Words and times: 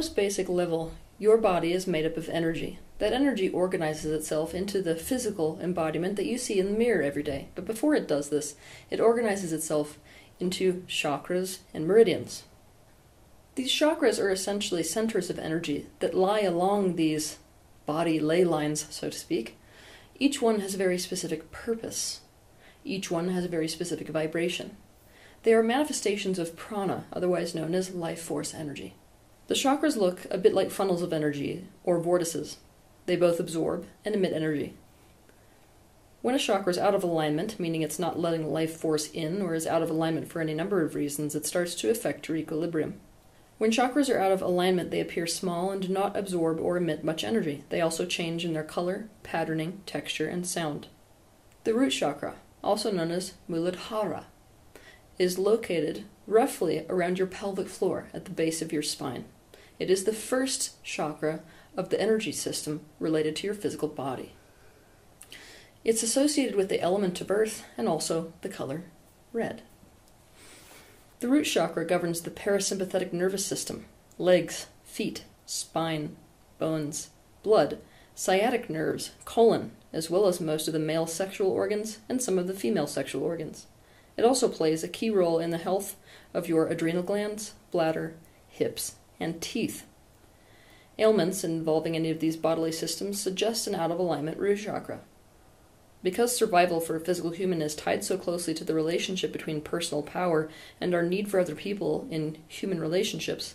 most 0.00 0.16
basic 0.16 0.48
level, 0.48 0.94
your 1.18 1.36
body 1.36 1.74
is 1.74 1.86
made 1.86 2.06
up 2.06 2.16
of 2.16 2.30
energy. 2.30 2.78
That 3.00 3.12
energy 3.12 3.50
organizes 3.50 4.10
itself 4.10 4.54
into 4.54 4.80
the 4.80 4.96
physical 4.96 5.58
embodiment 5.60 6.16
that 6.16 6.24
you 6.24 6.38
see 6.38 6.58
in 6.58 6.72
the 6.72 6.78
mirror 6.78 7.02
every 7.02 7.22
day. 7.22 7.48
But 7.54 7.66
before 7.66 7.94
it 7.94 8.08
does 8.08 8.30
this, 8.30 8.54
it 8.88 8.98
organizes 8.98 9.52
itself 9.52 9.98
into 10.38 10.84
chakras 10.88 11.58
and 11.74 11.86
meridians. 11.86 12.44
These 13.56 13.70
chakras 13.70 14.18
are 14.18 14.30
essentially 14.30 14.82
centers 14.82 15.28
of 15.28 15.38
energy 15.38 15.84
that 15.98 16.14
lie 16.14 16.40
along 16.40 16.96
these 16.96 17.36
body 17.84 18.18
ley 18.18 18.42
lines, 18.42 18.86
so 18.88 19.10
to 19.10 19.18
speak. 19.18 19.58
Each 20.18 20.40
one 20.40 20.60
has 20.60 20.72
a 20.72 20.78
very 20.78 20.96
specific 20.96 21.52
purpose. 21.52 22.20
Each 22.86 23.10
one 23.10 23.28
has 23.28 23.44
a 23.44 23.48
very 23.48 23.68
specific 23.68 24.08
vibration. 24.08 24.78
They 25.42 25.52
are 25.52 25.62
manifestations 25.62 26.38
of 26.38 26.56
prana, 26.56 27.04
otherwise 27.12 27.54
known 27.54 27.74
as 27.74 27.94
life 27.94 28.22
force 28.22 28.54
energy. 28.54 28.94
The 29.50 29.56
chakras 29.56 29.96
look 29.96 30.28
a 30.30 30.38
bit 30.38 30.54
like 30.54 30.70
funnels 30.70 31.02
of 31.02 31.12
energy, 31.12 31.66
or 31.82 31.98
vortices. 31.98 32.58
They 33.06 33.16
both 33.16 33.40
absorb 33.40 33.84
and 34.04 34.14
emit 34.14 34.32
energy. 34.32 34.74
When 36.22 36.36
a 36.36 36.38
chakra 36.38 36.70
is 36.70 36.78
out 36.78 36.94
of 36.94 37.02
alignment, 37.02 37.58
meaning 37.58 37.82
it's 37.82 37.98
not 37.98 38.16
letting 38.16 38.52
life 38.52 38.76
force 38.76 39.10
in 39.10 39.42
or 39.42 39.56
is 39.56 39.66
out 39.66 39.82
of 39.82 39.90
alignment 39.90 40.28
for 40.28 40.40
any 40.40 40.54
number 40.54 40.84
of 40.84 40.94
reasons, 40.94 41.34
it 41.34 41.46
starts 41.46 41.74
to 41.74 41.90
affect 41.90 42.28
your 42.28 42.36
equilibrium. 42.36 43.00
When 43.58 43.72
chakras 43.72 44.08
are 44.08 44.20
out 44.20 44.30
of 44.30 44.40
alignment, 44.40 44.92
they 44.92 45.00
appear 45.00 45.26
small 45.26 45.72
and 45.72 45.82
do 45.82 45.88
not 45.88 46.16
absorb 46.16 46.60
or 46.60 46.76
emit 46.76 47.02
much 47.02 47.24
energy. 47.24 47.64
They 47.70 47.80
also 47.80 48.06
change 48.06 48.44
in 48.44 48.52
their 48.52 48.62
color, 48.62 49.08
patterning, 49.24 49.80
texture, 49.84 50.28
and 50.28 50.46
sound. 50.46 50.86
The 51.64 51.74
root 51.74 51.90
chakra, 51.90 52.36
also 52.62 52.92
known 52.92 53.10
as 53.10 53.34
Muladhara, 53.50 54.26
is 55.18 55.40
located 55.40 56.04
roughly 56.28 56.86
around 56.88 57.18
your 57.18 57.26
pelvic 57.26 57.66
floor 57.66 58.10
at 58.14 58.26
the 58.26 58.30
base 58.30 58.62
of 58.62 58.72
your 58.72 58.82
spine. 58.82 59.24
It 59.80 59.90
is 59.90 60.04
the 60.04 60.12
first 60.12 60.82
chakra 60.84 61.40
of 61.74 61.88
the 61.88 61.98
energy 61.98 62.32
system 62.32 62.82
related 63.00 63.34
to 63.36 63.46
your 63.46 63.54
physical 63.54 63.88
body. 63.88 64.34
It's 65.84 66.02
associated 66.02 66.54
with 66.54 66.68
the 66.68 66.82
element 66.82 67.22
of 67.22 67.30
earth 67.30 67.64
and 67.78 67.88
also 67.88 68.34
the 68.42 68.50
color 68.50 68.84
red. 69.32 69.62
The 71.20 71.28
root 71.28 71.44
chakra 71.44 71.86
governs 71.86 72.20
the 72.20 72.30
parasympathetic 72.30 73.14
nervous 73.14 73.46
system, 73.46 73.86
legs, 74.18 74.66
feet, 74.84 75.24
spine, 75.46 76.14
bones, 76.58 77.08
blood, 77.42 77.78
sciatic 78.14 78.68
nerves, 78.68 79.12
colon, 79.24 79.70
as 79.94 80.10
well 80.10 80.26
as 80.26 80.42
most 80.42 80.68
of 80.68 80.74
the 80.74 80.78
male 80.78 81.06
sexual 81.06 81.50
organs 81.50 82.00
and 82.06 82.20
some 82.20 82.38
of 82.38 82.46
the 82.46 82.54
female 82.54 82.86
sexual 82.86 83.22
organs. 83.22 83.66
It 84.18 84.26
also 84.26 84.48
plays 84.48 84.84
a 84.84 84.88
key 84.88 85.08
role 85.08 85.38
in 85.38 85.50
the 85.50 85.56
health 85.56 85.96
of 86.34 86.48
your 86.48 86.66
adrenal 86.66 87.02
glands, 87.02 87.54
bladder, 87.70 88.14
hips, 88.48 88.96
and 89.20 89.40
teeth. 89.40 89.84
Ailments 90.98 91.44
involving 91.44 91.94
any 91.94 92.10
of 92.10 92.20
these 92.20 92.36
bodily 92.36 92.72
systems 92.72 93.20
suggest 93.20 93.66
an 93.66 93.74
out 93.74 93.90
of 93.90 93.98
alignment 93.98 94.38
root 94.38 94.58
chakra. 94.58 95.00
Because 96.02 96.34
survival 96.34 96.80
for 96.80 96.96
a 96.96 97.00
physical 97.00 97.30
human 97.30 97.60
is 97.60 97.74
tied 97.74 98.02
so 98.04 98.16
closely 98.16 98.54
to 98.54 98.64
the 98.64 98.74
relationship 98.74 99.32
between 99.32 99.60
personal 99.60 100.02
power 100.02 100.48
and 100.80 100.94
our 100.94 101.02
need 101.02 101.28
for 101.28 101.38
other 101.38 101.54
people 101.54 102.08
in 102.10 102.38
human 102.48 102.80
relationships, 102.80 103.54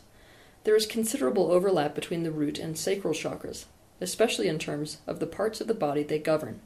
there 0.63 0.75
is 0.75 0.85
considerable 0.85 1.51
overlap 1.51 1.95
between 1.95 2.23
the 2.23 2.31
root 2.31 2.57
and 2.59 2.77
sacral 2.77 3.13
chakras, 3.13 3.65
especially 4.01 4.47
in 4.47 4.59
terms 4.59 4.97
of 5.07 5.19
the 5.19 5.27
parts 5.27 5.61
of 5.61 5.67
the 5.67 5.73
body 5.73 6.03
they 6.03 6.19
govern. 6.19 6.61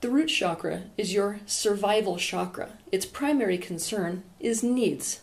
The 0.00 0.10
root 0.10 0.26
chakra 0.26 0.82
is 0.96 1.14
your 1.14 1.38
survival 1.46 2.16
chakra. 2.16 2.70
Its 2.90 3.06
primary 3.06 3.58
concern 3.58 4.24
is 4.40 4.62
needs. 4.64 5.20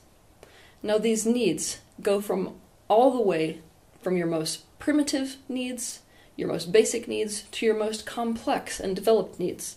Now, 0.81 0.97
these 0.97 1.25
needs 1.25 1.79
go 2.01 2.21
from 2.21 2.55
all 2.89 3.11
the 3.11 3.21
way 3.21 3.61
from 4.01 4.17
your 4.17 4.27
most 4.27 4.77
primitive 4.79 5.37
needs 5.47 6.01
your 6.39 6.47
most 6.47 6.71
basic 6.71 7.07
needs 7.07 7.43
to 7.51 7.65
your 7.65 7.75
most 7.75 8.05
complex 8.05 8.79
and 8.79 8.95
developed 8.95 9.39
needs. 9.39 9.75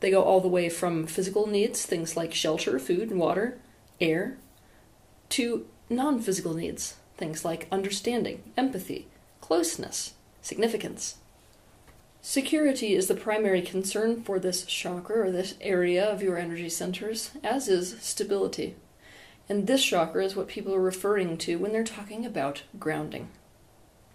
They 0.00 0.10
go 0.10 0.22
all 0.22 0.42
the 0.42 0.48
way 0.48 0.68
from 0.68 1.06
physical 1.06 1.46
needs, 1.46 1.86
things 1.86 2.14
like 2.14 2.34
shelter, 2.34 2.78
food 2.78 3.10
and 3.10 3.18
water, 3.18 3.58
air, 4.00 4.36
to 5.30 5.66
non 5.88 6.20
physical 6.20 6.52
needs, 6.52 6.96
things 7.16 7.42
like 7.42 7.68
understanding, 7.72 8.42
empathy, 8.54 9.08
closeness, 9.40 10.12
significance. 10.42 11.16
Security 12.20 12.94
is 12.94 13.08
the 13.08 13.14
primary 13.14 13.62
concern 13.62 14.22
for 14.22 14.38
this 14.38 14.64
chakra 14.66 15.28
or 15.28 15.30
this 15.30 15.54
area 15.62 16.04
of 16.04 16.22
your 16.22 16.36
energy 16.36 16.68
centers, 16.68 17.30
as 17.42 17.66
is 17.68 17.98
stability. 18.00 18.76
And 19.48 19.66
this 19.66 19.84
chakra 19.84 20.24
is 20.24 20.34
what 20.34 20.48
people 20.48 20.74
are 20.74 20.80
referring 20.80 21.36
to 21.38 21.58
when 21.58 21.72
they're 21.72 21.84
talking 21.84 22.24
about 22.24 22.62
grounding. 22.78 23.28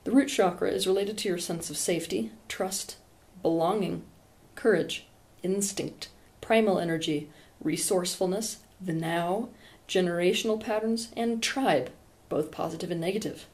The 0.03 0.12
root 0.12 0.29
chakra 0.29 0.72
is 0.72 0.88
related 0.88 1.17
to 1.19 1.29
your 1.29 1.38
sense 1.38 1.69
of 1.69 1.78
safety, 1.78 2.31
trust, 2.47 2.97
belonging, 3.41 4.03
courage, 4.56 5.06
instinct, 5.44 6.09
primal 6.41 6.79
energy, 6.79 7.29
resourcefulness, 7.62 8.57
the 8.81 8.94
now, 8.94 9.50
generational 9.88 10.59
patterns, 10.59 11.09
and 11.16 11.44
tribe, 11.44 11.91
both 12.28 12.51
positive 12.51 12.91
and 12.91 13.01
negative. 13.01 13.45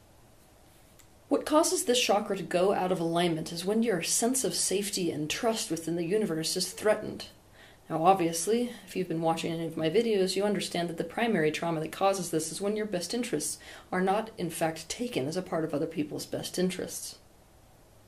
What 1.28 1.44
causes 1.44 1.84
this 1.84 2.00
chakra 2.00 2.36
to 2.36 2.42
go 2.42 2.72
out 2.72 2.92
of 2.92 3.00
alignment 3.00 3.52
is 3.52 3.64
when 3.64 3.82
your 3.82 4.02
sense 4.02 4.44
of 4.44 4.54
safety 4.54 5.10
and 5.10 5.28
trust 5.28 5.70
within 5.70 5.96
the 5.96 6.04
universe 6.04 6.56
is 6.56 6.70
threatened. 6.70 7.26
Now, 7.88 8.04
obviously, 8.04 8.72
if 8.84 8.96
you've 8.96 9.08
been 9.08 9.22
watching 9.22 9.52
any 9.52 9.66
of 9.66 9.76
my 9.76 9.88
videos, 9.88 10.34
you 10.34 10.42
understand 10.42 10.88
that 10.88 10.96
the 10.96 11.04
primary 11.04 11.52
trauma 11.52 11.80
that 11.80 11.92
causes 11.92 12.30
this 12.30 12.50
is 12.50 12.60
when 12.60 12.76
your 12.76 12.86
best 12.86 13.14
interests 13.14 13.58
are 13.92 14.00
not, 14.00 14.30
in 14.36 14.50
fact, 14.50 14.88
taken 14.88 15.28
as 15.28 15.36
a 15.36 15.42
part 15.42 15.64
of 15.64 15.72
other 15.72 15.86
people's 15.86 16.26
best 16.26 16.58
interests. 16.58 17.18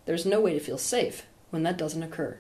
There's 0.05 0.27
no 0.27 0.41
way 0.41 0.53
to 0.55 0.61
feel 0.61 0.79
safe 0.79 1.27
when 1.51 1.63
that 1.63 1.79
doesn't 1.79 2.03
occur. 2.03 2.39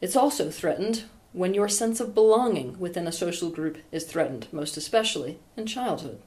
It's 0.00 0.16
also 0.16 0.50
threatened 0.50 1.04
when 1.32 1.52
your 1.52 1.68
sense 1.68 2.00
of 2.00 2.14
belonging 2.14 2.78
within 2.78 3.06
a 3.06 3.12
social 3.12 3.50
group 3.50 3.76
is 3.92 4.04
threatened, 4.04 4.46
most 4.52 4.78
especially 4.78 5.38
in 5.54 5.66
childhood. 5.66 6.22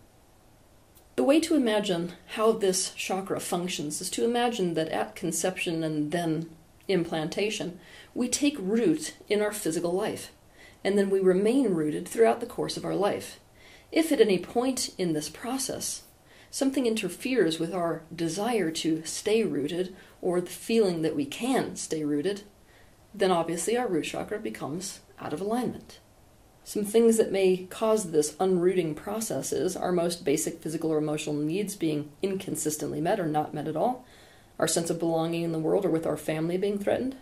The 1.15 1.23
way 1.23 1.39
to 1.41 1.55
imagine 1.55 2.13
how 2.35 2.51
this 2.51 2.91
chakra 2.91 3.39
functions 3.39 4.01
is 4.01 4.09
to 4.11 4.23
imagine 4.23 4.75
that 4.75 4.89
at 4.89 5.15
conception 5.15 5.83
and 5.83 6.11
then 6.11 6.49
implantation, 6.89 7.79
we 8.13 8.27
take 8.27 8.57
root 8.59 9.13
in 9.27 9.41
our 9.41 9.51
physical 9.51 9.93
life, 9.93 10.31
and 10.83 10.97
then 10.97 11.09
we 11.09 11.19
remain 11.19 11.73
rooted 11.73 12.07
throughout 12.07 12.39
the 12.39 12.45
course 12.45 12.75
of 12.75 12.85
our 12.85 12.95
life. 12.95 13.39
If 13.91 14.11
at 14.11 14.21
any 14.21 14.37
point 14.37 14.93
in 14.97 15.13
this 15.13 15.29
process 15.29 16.03
something 16.51 16.85
interferes 16.85 17.59
with 17.59 17.73
our 17.73 18.03
desire 18.13 18.71
to 18.71 19.03
stay 19.05 19.43
rooted 19.43 19.95
or 20.21 20.41
the 20.41 20.49
feeling 20.49 21.01
that 21.03 21.15
we 21.15 21.25
can 21.25 21.75
stay 21.75 22.03
rooted, 22.03 22.41
then 23.13 23.31
obviously 23.31 23.77
our 23.77 23.87
root 23.87 24.05
chakra 24.05 24.39
becomes 24.39 24.99
out 25.19 25.33
of 25.33 25.41
alignment. 25.41 25.99
Some 26.63 26.85
things 26.85 27.17
that 27.17 27.31
may 27.31 27.65
cause 27.69 28.11
this 28.11 28.35
unrooting 28.39 28.95
process 28.95 29.51
is 29.51 29.75
our 29.75 29.91
most 29.91 30.23
basic 30.23 30.61
physical 30.61 30.91
or 30.91 30.97
emotional 30.97 31.35
needs 31.35 31.75
being 31.75 32.11
inconsistently 32.21 33.01
met 33.01 33.19
or 33.19 33.25
not 33.25 33.53
met 33.53 33.67
at 33.67 33.75
all, 33.75 34.05
our 34.59 34.67
sense 34.67 34.89
of 34.89 34.99
belonging 34.99 35.43
in 35.43 35.53
the 35.53 35.59
world 35.59 35.85
or 35.85 35.89
with 35.89 36.05
our 36.05 36.17
family 36.17 36.57
being 36.57 36.77
threatened, 36.77 37.15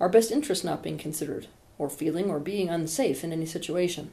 our 0.00 0.08
best 0.08 0.30
interests 0.30 0.64
not 0.64 0.82
being 0.82 0.96
considered, 0.96 1.48
or 1.76 1.90
feeling 1.90 2.30
or 2.30 2.38
being 2.38 2.68
unsafe 2.70 3.24
in 3.24 3.32
any 3.32 3.46
situation. 3.46 4.12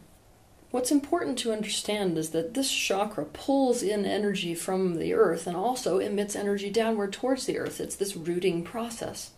What's 0.71 0.91
important 0.91 1.37
to 1.39 1.53
understand 1.53 2.17
is 2.17 2.31
that 2.31 2.53
this 2.53 2.71
chakra 2.71 3.25
pulls 3.25 3.81
in 3.81 4.03
energy 4.03 4.55
from 4.55 4.95
the 4.95 5.13
earth 5.13 5.47
and 5.47 5.55
also 5.55 5.99
emits 5.99 6.35
energy 6.35 6.69
downward 6.69 7.13
towards 7.13 7.45
the 7.45 7.57
earth. 7.57 7.79
It's 7.79 7.95
this 7.95 8.17
rooting 8.17 8.63
process. 8.63 9.31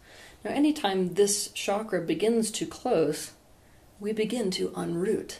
Now, 0.43 0.51
anytime 0.51 1.13
this 1.13 1.49
chakra 1.49 2.01
begins 2.01 2.49
to 2.51 2.65
close, 2.65 3.33
we 3.99 4.13
begin 4.13 4.49
to 4.51 4.69
unroot. 4.69 5.39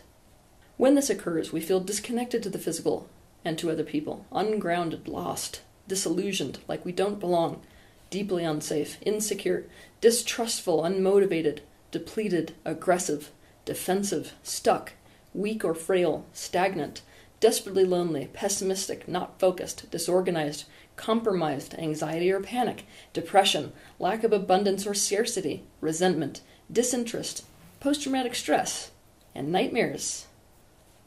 When 0.75 0.94
this 0.94 1.10
occurs, 1.10 1.51
we 1.51 1.62
feel 1.62 1.80
disconnected 1.80 2.44
to 2.44 2.50
the 2.50 2.60
physical 2.60 3.10
and 3.44 3.57
to 3.57 3.72
other 3.72 3.83
people, 3.83 4.25
ungrounded, 4.31 5.07
lost, 5.07 5.62
disillusioned, 5.88 6.60
like 6.68 6.86
we 6.86 6.92
don't 6.92 7.19
belong, 7.19 7.62
deeply 8.09 8.44
unsafe, 8.44 8.98
insecure, 9.01 9.65
distrustful, 10.01 10.81
unmotivated, 10.81 11.59
depleted, 11.92 12.54
aggressive, 12.65 13.31
defensive, 13.65 14.33
stuck, 14.44 14.94
weak 15.33 15.63
or 15.63 15.74
frail, 15.74 16.25
stagnant, 16.33 17.01
desperately 17.39 17.86
lonely, 17.86 18.30
pessimistic, 18.33 19.07
not 19.07 19.39
focused, 19.39 19.89
disorganized, 19.92 20.65
compromised, 20.95 21.75
anxiety 21.75 22.31
or 22.31 22.42
panic, 22.42 22.86
depression, 23.13 23.71
lack 24.00 24.24
of 24.24 24.33
abundance 24.33 24.86
or 24.88 24.94
scarcity, 24.94 25.63
resentment, 25.80 26.42
disinterest, 26.71 27.45
post 27.80 28.01
traumatic 28.01 28.36
stress, 28.36 28.92
and 29.36 29.51
nightmares. 29.51 30.25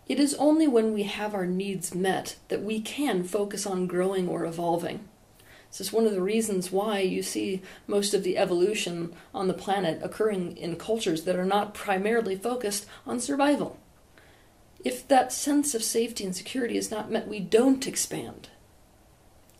It 0.08 0.18
is 0.18 0.34
only 0.34 0.66
when 0.66 0.92
we 0.92 1.04
have 1.04 1.34
our 1.34 1.46
needs 1.46 1.94
met 1.94 2.36
that 2.48 2.62
we 2.62 2.80
can 2.80 3.24
focus 3.24 3.66
on 3.66 3.86
growing 3.86 4.28
or 4.28 4.44
evolving. 4.44 5.08
This 5.70 5.80
is 5.80 5.92
one 5.92 6.06
of 6.06 6.12
the 6.12 6.20
reasons 6.20 6.72
why 6.72 6.98
you 6.98 7.22
see 7.22 7.62
most 7.86 8.12
of 8.12 8.24
the 8.24 8.36
evolution 8.36 9.14
on 9.32 9.46
the 9.46 9.54
planet 9.54 10.00
occurring 10.02 10.56
in 10.56 10.74
cultures 10.76 11.22
that 11.24 11.36
are 11.36 11.44
not 11.44 11.74
primarily 11.74 12.34
focused 12.34 12.86
on 13.06 13.20
survival. 13.20 13.78
If 14.84 15.06
that 15.08 15.32
sense 15.32 15.74
of 15.74 15.84
safety 15.84 16.24
and 16.24 16.34
security 16.34 16.76
is 16.76 16.90
not 16.90 17.10
met, 17.10 17.28
we 17.28 17.38
don't 17.38 17.86
expand. 17.86 18.48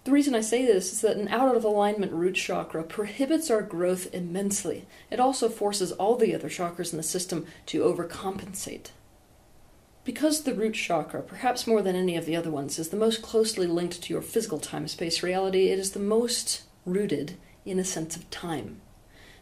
The 0.05 0.11
reason 0.11 0.35
I 0.35 0.41
say 0.41 0.65
this 0.65 0.93
is 0.93 1.03
that 1.03 1.19
an 1.19 1.29
out 1.29 1.55
of 1.55 1.63
alignment 1.63 2.13
root 2.13 2.35
chakra 2.35 2.83
prohibits 2.83 3.51
our 3.51 3.63
growth 3.63 4.13
immensely. 4.13 4.87
It 5.11 5.21
also 5.21 5.49
forces 5.49 5.93
all 5.93 6.17
the 6.17 6.35
other 6.35 6.49
chakras 6.49 6.93
in 6.93 6.97
the 6.97 7.03
system 7.03 7.47
to 7.67 7.83
overcompensate. 7.83 8.89
Because 10.11 10.43
the 10.43 10.55
root 10.55 10.75
chakra, 10.75 11.23
perhaps 11.23 11.69
more 11.69 11.83
than 11.83 11.95
any 11.95 12.17
of 12.17 12.27
the 12.27 12.35
other 12.35 12.51
ones, 12.51 12.81
is 12.81 12.89
the 12.89 12.97
most 12.97 13.23
closely 13.23 13.69
linked 13.69 14.03
to 14.03 14.13
your 14.13 14.23
physical 14.23 14.59
time 14.59 14.89
space 14.89 15.23
reality, 15.23 15.69
it 15.69 15.79
is 15.79 15.93
the 15.93 16.01
most 16.01 16.63
rooted 16.85 17.37
in 17.65 17.79
a 17.79 17.85
sense 17.85 18.17
of 18.17 18.29
time. 18.29 18.81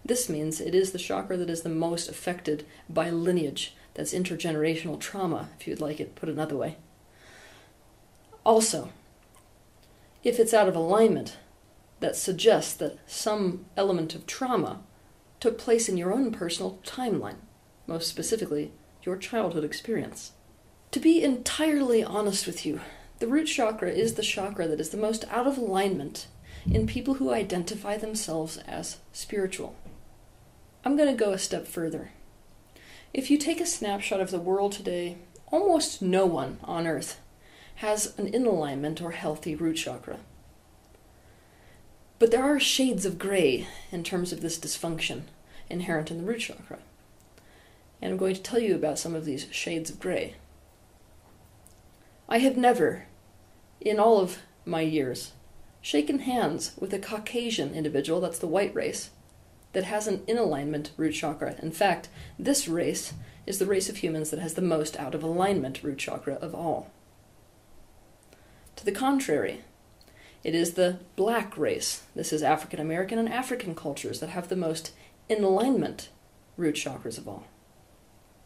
This 0.04 0.28
means 0.28 0.60
it 0.60 0.74
is 0.74 0.92
the 0.92 0.98
chakra 0.98 1.38
that 1.38 1.48
is 1.48 1.62
the 1.62 1.70
most 1.70 2.10
affected 2.10 2.66
by 2.86 3.08
lineage, 3.08 3.74
that's 3.94 4.12
intergenerational 4.12 5.00
trauma, 5.00 5.48
if 5.58 5.66
you'd 5.66 5.80
like 5.80 6.00
it 6.00 6.14
put 6.14 6.28
another 6.28 6.58
way. 6.58 6.76
Also, 8.44 8.90
if 10.22 10.38
it's 10.38 10.52
out 10.52 10.68
of 10.68 10.76
alignment, 10.76 11.38
that 12.00 12.14
suggests 12.14 12.74
that 12.74 12.98
some 13.06 13.64
element 13.74 14.14
of 14.14 14.26
trauma 14.26 14.82
took 15.40 15.56
place 15.56 15.88
in 15.88 15.96
your 15.96 16.12
own 16.12 16.30
personal 16.30 16.78
timeline, 16.84 17.38
most 17.86 18.06
specifically, 18.06 18.70
your 19.02 19.16
childhood 19.16 19.64
experience. 19.64 20.32
To 20.92 21.00
be 21.00 21.22
entirely 21.22 22.02
honest 22.02 22.46
with 22.46 22.64
you, 22.64 22.80
the 23.18 23.26
root 23.26 23.44
chakra 23.44 23.90
is 23.90 24.14
the 24.14 24.22
chakra 24.22 24.66
that 24.68 24.80
is 24.80 24.88
the 24.88 24.96
most 24.96 25.26
out 25.28 25.46
of 25.46 25.58
alignment 25.58 26.28
in 26.70 26.86
people 26.86 27.14
who 27.14 27.30
identify 27.30 27.98
themselves 27.98 28.56
as 28.58 28.96
spiritual. 29.12 29.76
I'm 30.84 30.96
going 30.96 31.10
to 31.14 31.24
go 31.24 31.32
a 31.32 31.38
step 31.38 31.66
further. 31.66 32.12
If 33.12 33.30
you 33.30 33.36
take 33.36 33.60
a 33.60 33.66
snapshot 33.66 34.20
of 34.20 34.30
the 34.30 34.38
world 34.38 34.72
today, 34.72 35.18
almost 35.48 36.00
no 36.00 36.24
one 36.24 36.58
on 36.64 36.86
earth 36.86 37.20
has 37.76 38.18
an 38.18 38.28
in 38.28 38.46
alignment 38.46 39.02
or 39.02 39.10
healthy 39.10 39.54
root 39.54 39.76
chakra. 39.76 40.18
But 42.18 42.30
there 42.30 42.42
are 42.42 42.58
shades 42.58 43.04
of 43.04 43.18
gray 43.18 43.68
in 43.92 44.04
terms 44.04 44.32
of 44.32 44.40
this 44.40 44.58
dysfunction 44.58 45.24
inherent 45.68 46.10
in 46.10 46.18
the 46.18 46.24
root 46.24 46.40
chakra. 46.40 46.78
And 48.00 48.12
I'm 48.12 48.18
going 48.18 48.34
to 48.34 48.42
tell 48.42 48.58
you 48.58 48.74
about 48.74 48.98
some 48.98 49.14
of 49.14 49.26
these 49.26 49.46
shades 49.50 49.90
of 49.90 50.00
gray. 50.00 50.34
I 52.28 52.38
have 52.38 52.56
never, 52.56 53.06
in 53.80 53.98
all 53.98 54.20
of 54.20 54.38
my 54.66 54.82
years, 54.82 55.32
shaken 55.80 56.20
hands 56.20 56.72
with 56.78 56.92
a 56.92 56.98
Caucasian 56.98 57.74
individual, 57.74 58.20
that's 58.20 58.38
the 58.38 58.46
white 58.46 58.74
race, 58.74 59.10
that 59.72 59.84
has 59.84 60.06
an 60.06 60.22
in 60.26 60.36
alignment 60.36 60.90
root 60.98 61.12
chakra. 61.12 61.54
In 61.62 61.72
fact, 61.72 62.08
this 62.38 62.68
race 62.68 63.14
is 63.46 63.58
the 63.58 63.66
race 63.66 63.88
of 63.88 63.98
humans 63.98 64.28
that 64.28 64.40
has 64.40 64.54
the 64.54 64.62
most 64.62 64.98
out 64.98 65.14
of 65.14 65.22
alignment 65.22 65.82
root 65.82 65.98
chakra 65.98 66.34
of 66.34 66.54
all. 66.54 66.90
To 68.76 68.84
the 68.84 68.92
contrary, 68.92 69.62
it 70.44 70.54
is 70.54 70.74
the 70.74 70.98
black 71.16 71.56
race. 71.56 72.02
This 72.14 72.32
is 72.32 72.42
African 72.42 72.78
American 72.78 73.18
and 73.18 73.28
African 73.28 73.74
cultures 73.74 74.20
that 74.20 74.30
have 74.30 74.48
the 74.48 74.56
most 74.56 74.92
in 75.28 75.42
alignment 75.42 76.10
root 76.58 76.74
chakras 76.74 77.16
of 77.16 77.26
all. 77.26 77.46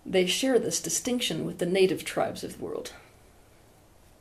They 0.06 0.26
share 0.26 0.58
this 0.58 0.80
distinction 0.80 1.44
with 1.44 1.58
the 1.58 1.66
native 1.66 2.04
tribes 2.04 2.44
of 2.44 2.58
the 2.58 2.64
world. 2.64 2.92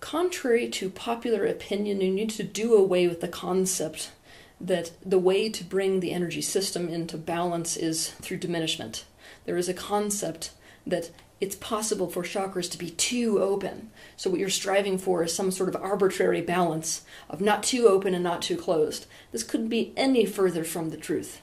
Contrary 0.01 0.67
to 0.67 0.89
popular 0.89 1.45
opinion, 1.45 2.01
you 2.01 2.11
need 2.11 2.31
to 2.31 2.43
do 2.43 2.73
away 2.73 3.07
with 3.07 3.21
the 3.21 3.27
concept 3.27 4.11
that 4.59 4.91
the 5.05 5.19
way 5.19 5.47
to 5.47 5.63
bring 5.63 5.99
the 5.99 6.11
energy 6.11 6.41
system 6.41 6.89
into 6.89 7.17
balance 7.17 7.77
is 7.77 8.09
through 8.09 8.37
diminishment. 8.37 9.05
There 9.45 9.57
is 9.57 9.69
a 9.69 9.73
concept 9.73 10.51
that 10.85 11.11
it's 11.39 11.55
possible 11.55 12.09
for 12.09 12.23
chakras 12.23 12.69
to 12.71 12.77
be 12.77 12.89
too 12.89 13.39
open. 13.39 13.91
So, 14.17 14.29
what 14.29 14.39
you're 14.39 14.49
striving 14.49 14.97
for 14.97 15.23
is 15.23 15.33
some 15.33 15.51
sort 15.51 15.69
of 15.69 15.81
arbitrary 15.81 16.41
balance 16.41 17.03
of 17.29 17.39
not 17.39 17.63
too 17.63 17.87
open 17.87 18.13
and 18.13 18.23
not 18.23 18.41
too 18.41 18.57
closed. 18.57 19.05
This 19.31 19.43
couldn't 19.43 19.69
be 19.69 19.93
any 19.95 20.25
further 20.25 20.63
from 20.63 20.89
the 20.89 20.97
truth. 20.97 21.41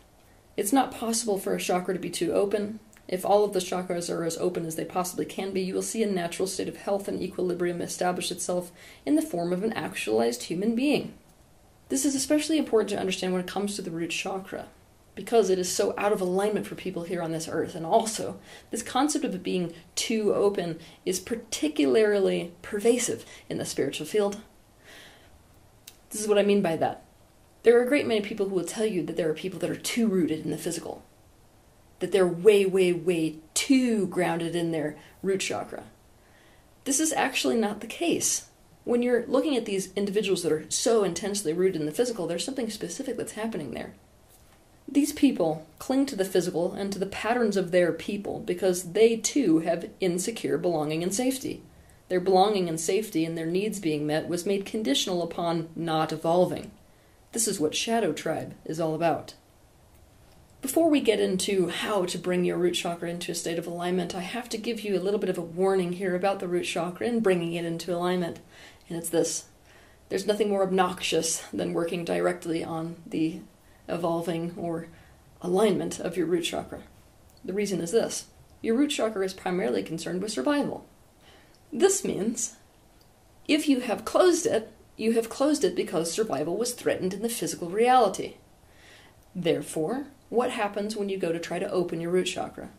It's 0.57 0.73
not 0.73 0.91
possible 0.91 1.39
for 1.39 1.55
a 1.55 1.61
chakra 1.61 1.95
to 1.95 2.01
be 2.01 2.11
too 2.11 2.33
open. 2.33 2.81
If 3.09 3.25
all 3.25 3.43
of 3.43 3.55
the 3.55 3.59
chakras 3.59 4.15
are 4.15 4.25
as 4.25 4.37
open 4.37 4.67
as 4.67 4.77
they 4.77 4.85
possibly 4.85 5.25
can 5.25 5.53
be, 5.53 5.63
you 5.63 5.75
will 5.75 5.83
see 5.83 6.03
a 6.03 6.07
natural 6.07 6.47
state 6.47 6.69
of 6.69 6.77
health 6.77 7.09
and 7.09 7.21
equilibrium 7.21 7.81
establish 7.81 8.31
itself 8.31 8.71
in 9.07 9.17
the 9.17 9.23
form 9.23 9.53
of 9.53 9.65
an 9.65 9.73
actualized 9.73 10.45
human 10.45 10.75
being. 10.75 11.15
This 11.89 12.05
is 12.05 12.15
especially 12.15 12.59
important 12.59 12.91
to 12.91 12.99
understand 12.99 13.33
when 13.33 13.41
it 13.41 13.49
comes 13.49 13.77
to 13.77 13.83
the 13.83 13.91
root 13.91 14.11
chakra 14.11 14.67
because 15.19 15.51
it 15.51 15.59
is 15.59 15.69
so 15.69 15.95
out 15.99 16.13
of 16.13 16.21
alignment 16.21 16.65
for 16.65 16.77
people 16.77 17.03
here 17.03 17.21
on 17.21 17.33
this 17.33 17.49
earth. 17.49 17.75
And 17.75 17.85
also, 17.85 18.39
this 18.71 18.85
concept 18.85 19.25
of 19.25 19.35
it 19.35 19.43
being 19.43 19.73
too 19.97 20.33
open 20.33 20.79
is 21.05 21.19
particularly 21.19 22.53
pervasive 22.63 23.25
in 23.49 23.59
the 23.59 23.65
spiritual 23.65 24.07
field. 24.07 24.41
This 26.11 26.21
is 26.21 26.29
what 26.29 26.39
I 26.39 26.45
mean 26.45 26.63
by 26.63 26.77
that. 26.77 27.03
There 27.65 27.77
are 27.77 27.83
a 27.83 27.89
great 27.89 28.07
many 28.07 28.21
people 28.21 28.49
who 28.49 28.55
will 28.55 28.65
tell 28.65 28.87
you 28.87 29.03
that 29.07 29.17
there 29.17 29.29
are 29.29 29.35
people 29.35 29.59
that 29.59 29.71
are 29.71 29.77
too 29.77 30.07
rooted 30.07 30.45
in 30.45 30.53
the 30.53 30.57
physical, 30.57 31.03
that 32.01 32.13
they're 32.13 32.27
way, 32.27 32.65
way, 32.65 32.93
way 32.93 33.37
too 33.55 34.07
grounded 34.07 34.55
in 34.55 34.71
their 34.71 34.97
root 35.23 35.41
chakra. 35.41 35.85
This 36.85 37.01
is 37.01 37.13
actually 37.13 37.57
not 37.57 37.81
the 37.81 37.87
case. 37.87 38.49
When 38.85 39.03
you're 39.03 39.27
looking 39.27 39.57
at 39.57 39.67
these 39.67 39.93
individuals 39.95 40.43
that 40.43 40.53
are 40.53 40.65
so 40.71 41.05
intensely 41.05 41.53
rooted 41.53 41.81
in 41.81 41.87
the 41.87 41.93
physical, 41.93 42.27
there's 42.27 42.45
something 42.45 42.71
specific 42.71 43.17
that's 43.17 43.33
happening 43.33 43.73
there. 43.73 43.95
These 44.91 45.13
people 45.13 45.67
cling 45.79 46.07
to 46.07 46.17
the 46.17 46.25
physical 46.25 46.73
and 46.73 46.91
to 46.93 46.99
the 46.99 47.05
patterns 47.05 47.59
of 47.59 47.71
their 47.71 47.93
people 47.93 48.41
because 48.41 48.93
they 48.93 49.17
too 49.17 49.59
have 49.59 49.91
insecure 50.01 50.57
belonging 50.57 51.03
and 51.03 51.15
safety. 51.15 51.63
Their 52.09 52.21
belonging 52.21 52.71
and 52.71 52.81
safety 52.81 53.27
and 53.27 53.37
their 53.37 53.45
needs 53.45 53.81
being 53.81 54.07
met 54.07 54.29
was 54.29 54.47
made 54.47 54.65
conditional 54.65 55.23
upon 55.23 55.69
not 55.77 56.11
evolving. 56.11 56.71
This 57.33 57.47
is 57.47 57.61
what 57.61 57.75
Shadow 57.75 58.15
Tribe 58.15 58.55
is 58.65 58.81
all 58.81 58.95
about. 58.95 59.35
Before 60.61 60.91
we 60.91 61.01
get 61.01 61.21
into 61.21 61.69
how 61.69 62.05
to 62.07 62.19
bring 62.19 62.45
your 62.45 62.59
root 62.59 62.75
chakra 62.75 63.09
into 63.09 63.31
a 63.31 63.35
state 63.35 63.61
of 63.61 63.67
alignment, 63.69 64.15
I 64.15 64.23
have 64.23 64.49
to 64.49 64.59
give 64.59 64.81
you 64.81 64.99
a 64.99 65.01
little 65.01 65.21
bit 65.21 65.31
of 65.31 65.39
a 65.39 65.43
warning 65.43 65.93
here 65.93 66.17
about 66.17 66.41
the 66.41 66.49
root 66.49 66.65
chakra 66.65 67.07
and 67.07 67.23
bringing 67.23 67.53
it 67.55 67.65
into 67.65 67.95
alignment. 67.95 68.41
And 68.89 68.99
it's 68.99 69.09
this 69.09 69.47
there's 70.09 70.27
nothing 70.27 70.49
more 70.49 70.65
obnoxious 70.65 71.43
than 71.53 71.75
working 71.75 72.05
directly 72.05 72.65
on 72.65 72.97
the 73.07 73.41
evolving 73.89 74.55
or 74.57 74.89
alignment 75.41 76.01
of 76.01 76.17
your 76.17 76.27
root 76.27 76.43
chakra. 76.43 76.83
The 77.45 77.53
reason 77.53 77.81
is 77.81 77.93
this 77.93 78.27
your 78.61 78.75
root 78.75 78.89
chakra 78.89 79.25
is 79.25 79.35
primarily 79.35 79.85
concerned 79.85 80.23
with 80.23 80.33
survival. 80.33 80.87
This 81.73 82.05
means 82.05 82.57
if 83.47 83.69
you 83.69 83.81
have 83.81 84.05
closed 84.05 84.45
it, 84.45 84.73
you 84.97 85.13
have 85.13 85.29
closed 85.29 85.63
it 85.63 85.77
because 85.77 86.11
survival 86.11 86.57
was 86.57 86.73
threatened 86.75 87.15
in 87.15 87.23
the 87.23 87.29
physical 87.29 87.71
reality. 87.71 88.39
Therefore, 89.37 90.09
what 90.29 90.51
happens 90.51 90.97
when 90.97 91.09
you 91.09 91.19
go 91.19 91.33
to 91.33 91.39
try 91.39 91.59
to 91.59 91.71
open 91.71 92.01
your 92.01 92.11
root 92.11 92.27
chakra? 92.27 92.71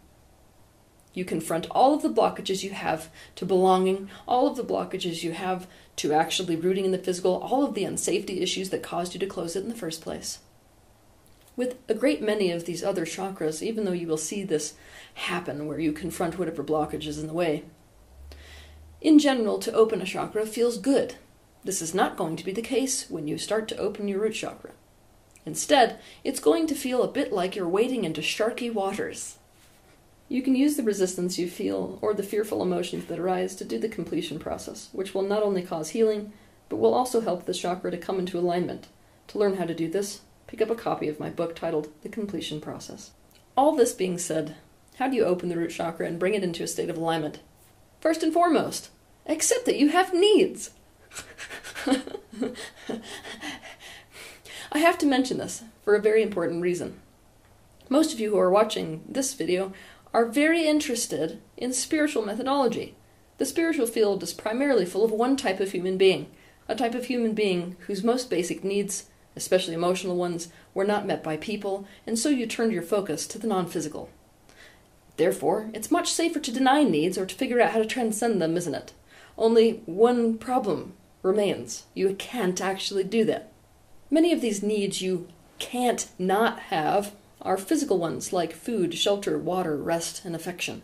You 1.14 1.26
confront 1.26 1.68
all 1.72 1.96
of 1.96 2.02
the 2.02 2.10
blockages 2.10 2.64
you 2.64 2.72
have 2.72 3.10
to 3.36 3.46
belonging, 3.46 4.10
all 4.28 4.48
of 4.48 4.56
the 4.56 4.64
blockages 4.64 5.24
you 5.24 5.32
have 5.32 5.68
to 5.98 6.14
actually 6.14 6.56
rooting 6.56 6.86
in 6.86 6.92
the 6.92 6.98
physical, 6.98 7.38
all 7.38 7.66
of 7.66 7.74
the 7.74 7.84
unsafety 7.84 8.42
issues 8.42 8.70
that 8.70 8.84
caused 8.84 9.14
you 9.14 9.20
to 9.20 9.26
close 9.26 9.56
it 9.56 9.64
in 9.64 9.70
the 9.70 9.76
first 9.76 10.02
place. 10.02 10.40
With 11.56 11.78
a 11.90 11.94
great 11.94 12.22
many 12.22 12.52
of 12.52 12.66
these 12.66 12.84
other 12.84 13.06
chakras, 13.06 13.62
even 13.62 13.84
though 13.84 13.92
you 13.92 14.08
will 14.08 14.18
see 14.18 14.44
this 14.44 14.76
happen 15.16 15.68
where 15.68 15.80
you 15.80 15.92
confront 15.92 16.38
whatever 16.38 16.64
blockage 16.64 17.08
is 17.08 17.18
in 17.18 17.28
the 17.28 17.34
way, 17.34 17.66
in 19.02 19.18
general, 19.18 19.60
to 19.60 19.74
open 19.74 20.02
a 20.02 20.06
chakra 20.06 20.46
feels 20.46 20.78
good. 20.78 21.16
This 21.64 21.82
is 21.82 21.94
not 21.94 22.18
going 22.18 22.36
to 22.36 22.46
be 22.46 22.52
the 22.52 22.62
case 22.62 23.10
when 23.10 23.28
you 23.28 23.38
start 23.38 23.68
to 23.70 23.78
open 23.78 24.08
your 24.08 24.22
root 24.22 24.34
chakra. 24.34 24.72
Instead, 25.46 26.00
it's 26.24 26.40
going 26.40 26.68
to 26.68 26.76
feel 26.76 27.04
a 27.04 27.08
bit 27.08 27.32
like 27.32 27.56
you're 27.56 27.68
wading 27.68 28.04
into 28.04 28.22
sharky 28.22 28.72
waters. 28.72 29.38
You 30.28 30.42
can 30.44 30.56
use 30.56 30.76
the 30.78 30.84
resistance 30.84 31.40
you 31.40 31.50
feel 31.50 31.98
or 32.02 32.14
the 32.14 32.24
fearful 32.24 32.62
emotions 32.62 33.06
that 33.06 33.20
arise 33.20 33.56
to 33.56 33.66
do 33.66 33.80
the 33.80 33.90
completion 33.90 34.38
process, 34.38 34.90
which 34.92 35.14
will 35.14 35.24
not 35.24 35.42
only 35.42 35.64
cause 35.64 35.90
healing, 35.90 36.34
but 36.70 36.78
will 36.78 36.94
also 36.94 37.22
help 37.22 37.46
the 37.46 37.54
chakra 37.54 37.90
to 37.90 37.98
come 37.98 38.20
into 38.20 38.38
alignment. 38.38 38.88
To 39.30 39.40
learn 39.40 39.58
how 39.58 39.66
to 39.66 39.74
do 39.74 39.90
this, 39.90 40.22
pick 40.46 40.62
up 40.62 40.70
a 40.70 40.76
copy 40.76 41.08
of 41.08 41.20
my 41.20 41.30
book 41.30 41.56
titled 41.56 41.90
The 42.04 42.10
Completion 42.10 42.62
Process. 42.62 43.12
All 43.58 43.76
this 43.76 43.94
being 43.94 44.20
said, 44.20 44.56
how 44.98 45.08
do 45.08 45.16
you 45.16 45.26
open 45.26 45.50
the 45.50 45.58
root 45.58 45.72
chakra 45.72 46.06
and 46.06 46.20
bring 46.20 46.36
it 46.36 46.44
into 46.44 46.62
a 46.64 46.68
state 46.68 46.90
of 46.90 46.98
alignment? 46.98 47.40
First 48.02 48.22
and 48.22 48.32
foremost, 48.32 48.90
accept 49.26 49.66
that 49.66 49.78
you 49.78 49.90
have 49.90 50.14
needs. 50.14 50.72
I 54.72 54.80
have 54.80 54.98
to 55.00 55.06
mention 55.06 55.38
this 55.38 55.64
for 55.84 55.96
a 55.96 56.02
very 56.02 56.22
important 56.22 56.62
reason. 56.62 57.00
Most 57.90 58.14
of 58.14 58.20
you 58.20 58.32
who 58.32 58.40
are 58.40 58.52
watching 58.52 59.04
this 59.08 59.34
video 59.34 59.74
are 60.14 60.26
very 60.26 60.68
interested 60.68 61.42
in 61.58 61.74
spiritual 61.74 62.26
methodology. 62.26 62.96
The 63.38 63.46
spiritual 63.46 63.88
field 63.88 64.22
is 64.24 64.34
primarily 64.34 64.86
full 64.86 65.04
of 65.04 65.12
one 65.12 65.38
type 65.38 65.60
of 65.60 65.72
human 65.72 65.98
being, 65.98 66.28
a 66.68 66.76
type 66.76 66.94
of 66.94 67.06
human 67.06 67.34
being 67.34 67.78
whose 67.88 68.04
most 68.04 68.30
basic 68.30 68.64
needs 68.64 69.10
especially 69.40 69.74
emotional 69.74 70.18
ones, 70.18 70.50
were 70.74 70.84
not 70.84 71.06
met 71.06 71.24
by 71.24 71.38
people, 71.38 71.88
and 72.06 72.18
so 72.18 72.30
you 72.30 72.46
turned 72.46 72.74
your 72.74 72.84
focus 72.84 73.26
to 73.28 73.40
the 73.40 73.48
non 73.48 73.66
physical. 73.66 74.10
Therefore, 75.18 75.70
it's 75.74 75.92
much 75.92 76.12
safer 76.12 76.40
to 76.40 76.52
deny 76.52 76.84
needs 76.84 77.18
or 77.18 77.26
to 77.26 77.36
figure 77.36 77.62
out 77.62 77.72
how 77.72 77.80
to 77.80 77.86
transcend 77.86 78.42
them, 78.42 78.58
isn't 78.58 78.76
it? 78.76 78.94
Only 79.38 79.82
one 79.86 80.38
problem 80.38 80.94
remains. 81.22 81.84
You 81.94 82.16
can't 82.16 82.62
actually 82.62 83.04
do 83.04 83.24
that. 83.26 83.49
Many 84.12 84.34
of 84.34 84.42
these 84.42 84.64
needs 84.64 85.02
you 85.02 85.28
can't 85.60 86.10
not 86.18 86.60
have 86.60 87.14
are 87.42 87.58
physical 87.58 88.00
ones 88.00 88.34
like 88.34 88.54
food, 88.54 88.96
shelter, 88.96 89.38
water, 89.38 89.78
rest, 89.78 90.26
and 90.26 90.36
affection. 90.36 90.82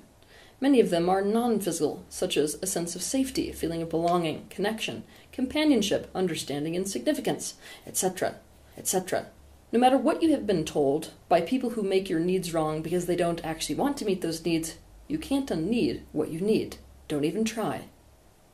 Many 0.61 0.79
of 0.79 0.89
them 0.89 1.09
are 1.09 1.21
non 1.21 1.59
physical, 1.59 2.05
such 2.07 2.37
as 2.37 2.55
a 2.61 2.67
sense 2.67 2.95
of 2.95 3.01
safety, 3.01 3.49
a 3.49 3.53
feeling 3.53 3.81
of 3.81 3.89
belonging, 3.89 4.45
connection, 4.49 5.03
companionship, 5.31 6.09
understanding, 6.13 6.75
and 6.75 6.87
significance, 6.87 7.55
etc., 7.85 8.35
etc. 8.77 9.25
No 9.71 9.79
matter 9.79 9.97
what 9.97 10.21
you 10.21 10.31
have 10.31 10.47
been 10.47 10.63
told 10.63 11.11
by 11.27 11.41
people 11.41 11.71
who 11.71 11.83
make 11.83 12.09
your 12.09 12.19
needs 12.19 12.53
wrong 12.53 12.81
because 12.81 13.07
they 13.07 13.15
don't 13.15 13.43
actually 13.43 13.75
want 13.75 13.97
to 13.97 14.05
meet 14.05 14.21
those 14.21 14.45
needs, 14.45 14.77
you 15.07 15.17
can't 15.17 15.51
unneed 15.51 16.03
what 16.13 16.29
you 16.29 16.39
need. 16.39 16.77
Don't 17.07 17.25
even 17.25 17.43
try. 17.43 17.85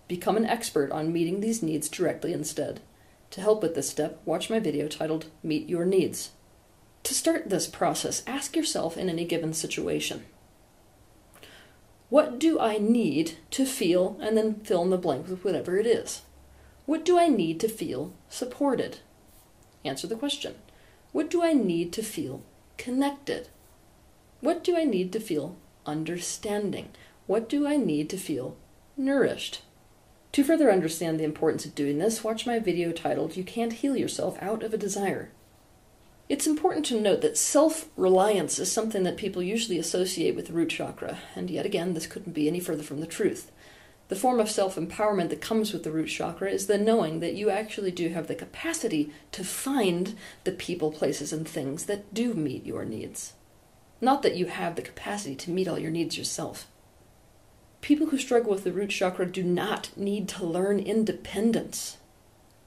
Become 0.07 0.37
an 0.37 0.45
expert 0.45 0.91
on 0.91 1.13
meeting 1.13 1.39
these 1.39 1.61
needs 1.61 1.87
directly 1.89 2.33
instead. 2.33 2.79
To 3.31 3.41
help 3.41 3.61
with 3.61 3.75
this 3.75 3.89
step, 3.89 4.21
watch 4.25 4.50
my 4.50 4.59
video 4.59 4.89
titled 4.89 5.27
Meet 5.41 5.69
Your 5.69 5.85
Needs. 5.85 6.31
To 7.03 7.13
start 7.13 7.50
this 7.50 7.65
process, 7.65 8.23
ask 8.27 8.57
yourself 8.57 8.97
in 8.97 9.09
any 9.09 9.23
given 9.23 9.53
situation 9.53 10.25
What 12.09 12.39
do 12.39 12.59
I 12.59 12.77
need 12.77 13.38
to 13.51 13.65
feel, 13.65 14.17
and 14.21 14.38
then 14.38 14.55
fill 14.65 14.83
in 14.83 14.89
the 14.89 14.97
blank 14.97 15.29
with 15.29 15.45
whatever 15.45 15.77
it 15.77 15.88
is? 15.88 16.23
What 16.85 17.05
do 17.05 17.17
I 17.17 17.29
need 17.29 17.61
to 17.61 17.69
feel 17.69 18.13
supported? 18.27 19.00
Answer 19.85 20.07
the 20.07 20.17
question. 20.17 20.55
What 21.13 21.29
do 21.29 21.41
I 21.41 21.53
need 21.53 21.93
to 21.93 22.03
feel 22.03 22.43
connected? 22.77 23.47
What 24.41 24.61
do 24.61 24.75
I 24.75 24.83
need 24.83 25.13
to 25.13 25.21
feel 25.21 25.55
understanding? 25.85 26.89
What 27.27 27.47
do 27.47 27.65
I 27.65 27.77
need 27.77 28.09
to 28.09 28.17
feel 28.17 28.57
nourished? 28.97 29.61
To 30.33 30.45
further 30.45 30.71
understand 30.71 31.19
the 31.19 31.25
importance 31.25 31.65
of 31.65 31.75
doing 31.75 31.97
this, 31.97 32.23
watch 32.23 32.45
my 32.47 32.57
video 32.57 32.93
titled 32.93 33.35
You 33.35 33.43
Can't 33.43 33.73
Heal 33.73 33.97
Yourself 33.97 34.41
Out 34.41 34.63
of 34.63 34.73
a 34.73 34.77
Desire. 34.77 35.29
It's 36.29 36.47
important 36.47 36.85
to 36.85 37.01
note 37.01 37.19
that 37.19 37.38
self 37.38 37.89
reliance 37.97 38.57
is 38.57 38.71
something 38.71 39.03
that 39.03 39.17
people 39.17 39.43
usually 39.43 39.77
associate 39.77 40.33
with 40.33 40.47
the 40.47 40.53
root 40.53 40.69
chakra, 40.69 41.17
and 41.35 41.50
yet 41.50 41.65
again, 41.65 41.93
this 41.93 42.07
couldn't 42.07 42.31
be 42.31 42.47
any 42.47 42.61
further 42.61 42.83
from 42.83 43.01
the 43.01 43.07
truth. 43.07 43.51
The 44.07 44.15
form 44.15 44.39
of 44.39 44.50
self 44.50 44.77
empowerment 44.77 45.27
that 45.31 45.41
comes 45.41 45.73
with 45.73 45.83
the 45.83 45.91
root 45.91 46.07
chakra 46.07 46.50
is 46.50 46.67
the 46.67 46.77
knowing 46.77 47.19
that 47.19 47.33
you 47.33 47.50
actually 47.50 47.91
do 47.91 48.07
have 48.09 48.27
the 48.27 48.35
capacity 48.35 49.11
to 49.33 49.43
find 49.43 50.15
the 50.45 50.53
people, 50.53 50.93
places, 50.93 51.33
and 51.33 51.45
things 51.45 51.88
that 51.88 52.13
do 52.13 52.33
meet 52.33 52.65
your 52.65 52.85
needs. 52.85 53.33
Not 54.00 54.21
that 54.21 54.38
you 54.38 54.45
have 54.45 54.77
the 54.77 54.81
capacity 54.81 55.35
to 55.35 55.51
meet 55.51 55.67
all 55.67 55.77
your 55.77 55.91
needs 55.91 56.17
yourself. 56.17 56.67
People 57.81 58.07
who 58.07 58.17
struggle 58.19 58.51
with 58.51 58.63
the 58.63 58.71
root 58.71 58.91
chakra 58.91 59.25
do 59.25 59.43
not 59.43 59.89
need 59.97 60.27
to 60.29 60.45
learn 60.45 60.79
independence. 60.79 61.97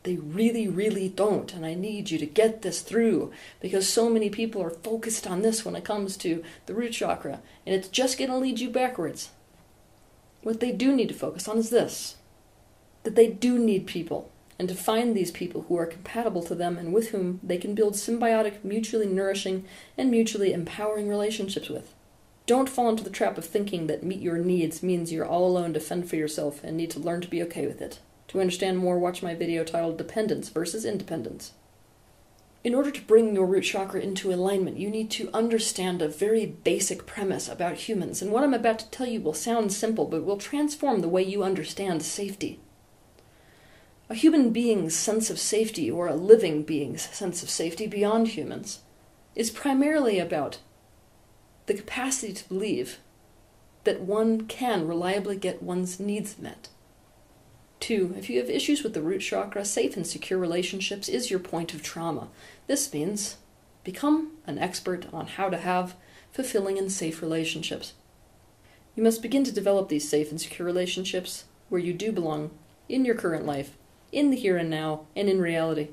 They 0.03 0.17
really, 0.17 0.69
really 0.69 1.09
don't. 1.09 1.55
And 1.55 1.65
I 1.65 1.75
need 1.75 2.11
you 2.11 2.19
to 2.19 2.27
get 2.27 2.63
this 2.63 2.83
through 2.83 3.33
because 3.61 3.89
so 3.89 4.11
many 4.11 4.29
people 4.29 4.63
are 4.63 4.71
focused 4.71 5.27
on 5.27 5.43
this 5.43 5.65
when 5.65 5.77
it 5.77 5.85
comes 5.85 6.17
to 6.19 6.43
the 6.67 6.75
root 6.75 6.93
chakra, 6.93 7.41
and 7.65 7.75
it's 7.75 7.89
just 7.89 8.19
going 8.19 8.31
to 8.31 8.37
lead 8.37 8.61
you 8.61 8.71
backwards. 8.71 9.31
What 10.43 10.61
they 10.61 10.73
do 10.73 10.95
need 10.95 11.09
to 11.09 11.15
focus 11.15 11.49
on 11.49 11.59
is 11.59 11.71
this 11.71 12.17
that 13.05 13.15
they 13.17 13.29
do 13.29 13.59
need 13.59 13.87
people, 13.87 14.31
and 14.59 14.69
to 14.69 14.75
find 14.75 15.15
these 15.15 15.31
people 15.31 15.67
who 15.69 15.77
are 15.77 15.87
compatible 15.87 16.43
to 16.43 16.55
them 16.55 16.79
and 16.79 16.93
with 16.93 17.11
whom 17.11 17.39
they 17.43 17.59
can 17.59 17.75
build 17.75 17.95
symbiotic, 17.95 18.65
mutually 18.65 19.07
nourishing, 19.07 19.65
and 19.97 20.11
mutually 20.11 20.53
empowering 20.53 21.09
relationships 21.09 21.69
with. 21.69 21.94
Don't 22.47 22.69
fall 22.69 22.91
into 22.91 23.03
the 23.03 23.11
trap 23.11 23.39
of 23.39 23.47
thinking 23.47 23.87
that 23.87 24.03
meet 24.03 24.21
your 24.21 24.37
needs 24.37 24.83
means 24.83 25.11
you're 25.11 25.27
all 25.27 25.47
alone 25.47 25.73
to 25.73 25.81
fend 25.81 26.11
for 26.11 26.17
yourself 26.17 26.63
and 26.63 26.77
need 26.77 26.91
to 26.91 27.01
learn 27.01 27.23
to 27.23 27.29
be 27.29 27.43
okay 27.45 27.67
with 27.67 27.81
it. 27.81 28.01
To 28.29 28.41
understand 28.41 28.79
more, 28.79 28.99
watch 28.99 29.23
my 29.23 29.35
video 29.35 29.65
titled 29.65 29.97
Dependence 29.97 30.51
versus 30.51 30.85
Independence. 30.85 31.53
In 32.63 32.75
order 32.75 32.91
to 32.91 33.01
bring 33.03 33.35
your 33.35 33.47
root 33.47 33.65
chakra 33.65 34.01
into 34.01 34.33
alignment, 34.33 34.79
you 34.79 34.91
need 34.91 35.11
to 35.13 35.31
understand 35.33 36.03
a 36.03 36.09
very 36.09 36.45
basic 36.45 37.07
premise 37.07 37.49
about 37.49 37.77
humans. 37.77 38.21
And 38.21 38.31
what 38.31 38.45
I'm 38.45 38.55
about 38.55 38.79
to 38.81 38.91
tell 38.91 39.07
you 39.07 39.21
will 39.21 39.35
sound 39.35 39.73
simple, 39.73 40.05
but 40.05 40.25
will 40.25 40.37
transform 40.37 41.01
the 41.01 41.09
way 41.09 41.23
you 41.23 41.43
understand 41.43 42.03
safety. 42.03 42.61
A 44.11 44.15
human 44.15 44.51
being's 44.51 44.95
sense 44.95 45.31
of 45.31 45.39
safety, 45.39 45.91
or 45.91 46.09
a 46.09 46.15
living 46.15 46.63
being's 46.63 47.03
sense 47.03 47.43
of 47.43 47.49
safety 47.49 47.87
beyond 47.87 48.29
humans, 48.29 48.81
is 49.35 49.51
primarily 49.51 50.19
about 50.19 50.59
the 51.67 51.75
capacity 51.75 52.33
to 52.33 52.49
believe 52.49 52.99
that 53.85 54.01
one 54.01 54.47
can 54.47 54.87
reliably 54.87 55.37
get 55.37 55.63
one's 55.63 56.01
needs 56.01 56.39
met. 56.39 56.69
Two, 57.81 58.15
if 58.17 58.31
you 58.31 58.39
have 58.39 58.49
issues 58.49 58.83
with 58.83 58.95
the 58.95 59.03
root 59.03 59.21
chakra, 59.21 59.65
safe 59.65 59.97
and 59.97 60.07
secure 60.07 60.39
relationships 60.39 61.09
is 61.09 61.31
your 61.31 61.41
point 61.41 61.75
of 61.75 61.83
trauma. 61.83 62.29
This 62.67 62.93
means 62.93 63.37
become 63.83 64.33
an 64.47 64.59
expert 64.59 65.07
on 65.13 65.27
how 65.27 65.51
to 65.51 65.59
have 65.59 65.95
fulfilling 66.33 66.79
and 66.79 66.91
safe 66.91 67.21
relationships. 67.21 67.93
You 68.97 69.03
must 69.03 69.23
begin 69.23 69.45
to 69.45 69.53
develop 69.53 69.89
these 69.89 70.09
safe 70.09 70.31
and 70.31 70.41
secure 70.41 70.65
relationships 70.65 71.45
where 71.69 71.81
you 71.81 71.93
do 71.93 72.11
belong 72.13 72.51
in 72.89 73.05
your 73.05 73.15
current 73.15 73.45
life, 73.45 73.77
in 74.13 74.31
the 74.31 74.37
here 74.37 74.57
and 74.57 74.71
now, 74.71 75.07
and 75.15 75.29
in 75.29 75.41
reality. 75.41 75.89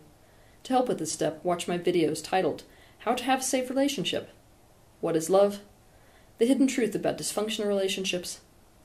To 0.63 0.73
help 0.73 0.87
with 0.87 0.99
this 0.99 1.11
step, 1.11 1.43
watch 1.43 1.67
my 1.67 1.77
videos 1.77 2.23
titled 2.23 2.63
How 2.99 3.15
to 3.15 3.23
Have 3.23 3.39
a 3.39 3.43
Safe 3.43 3.69
Relationship 3.69 4.29
what 5.01 5.15
is 5.15 5.29
love? 5.29 5.59
The 6.37 6.45
hidden 6.45 6.67
truth 6.67 6.95
about 6.95 7.17
dysfunctional 7.17 7.67
relationships. 7.67 8.39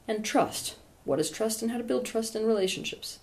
And 0.09 0.25
trust. 0.25 0.77
What 1.05 1.21
is 1.21 1.31
trust 1.31 1.63
and 1.63 1.71
how 1.71 1.79
to 1.79 1.85
build 1.85 2.05
trust 2.05 2.35
in 2.35 2.45
relationships? 2.47 3.21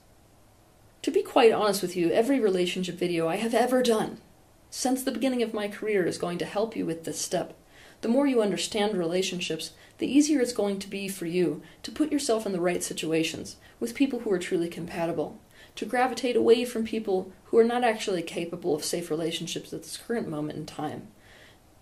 To 1.01 1.12
be 1.12 1.21
quite 1.21 1.51
honest 1.51 1.81
with 1.81 1.97
you, 1.97 2.12
every 2.12 2.39
relationship 2.39 2.95
video 2.95 3.27
I 3.27 3.35
have 3.35 3.53
ever 3.53 3.83
done 3.83 4.21
since 4.69 5.03
the 5.03 5.12
beginning 5.12 5.43
of 5.43 5.53
my 5.53 5.67
career 5.67 6.03
is 6.05 6.17
going 6.17 6.39
to 6.39 6.45
help 6.45 6.75
you 6.75 6.83
with 6.83 7.03
this 7.03 7.21
step. 7.21 7.53
The 8.01 8.07
more 8.07 8.25
you 8.25 8.41
understand 8.41 8.97
relationships, 8.97 9.73
the 10.00 10.12
easier 10.12 10.41
it's 10.41 10.51
going 10.51 10.79
to 10.79 10.89
be 10.89 11.07
for 11.07 11.27
you 11.27 11.62
to 11.83 11.91
put 11.91 12.12
yourself 12.12 12.47
in 12.47 12.53
the 12.53 12.59
right 12.59 12.81
situations 12.81 13.57
with 13.79 13.93
people 13.93 14.21
who 14.21 14.31
are 14.31 14.39
truly 14.39 14.67
compatible, 14.67 15.39
to 15.75 15.85
gravitate 15.85 16.35
away 16.35 16.65
from 16.65 16.85
people 16.85 17.31
who 17.45 17.57
are 17.59 17.63
not 17.63 17.83
actually 17.83 18.23
capable 18.23 18.73
of 18.73 18.83
safe 18.83 19.12
relationships 19.12 19.71
at 19.73 19.83
this 19.83 19.95
current 19.95 20.27
moment 20.27 20.57
in 20.57 20.65
time, 20.65 21.07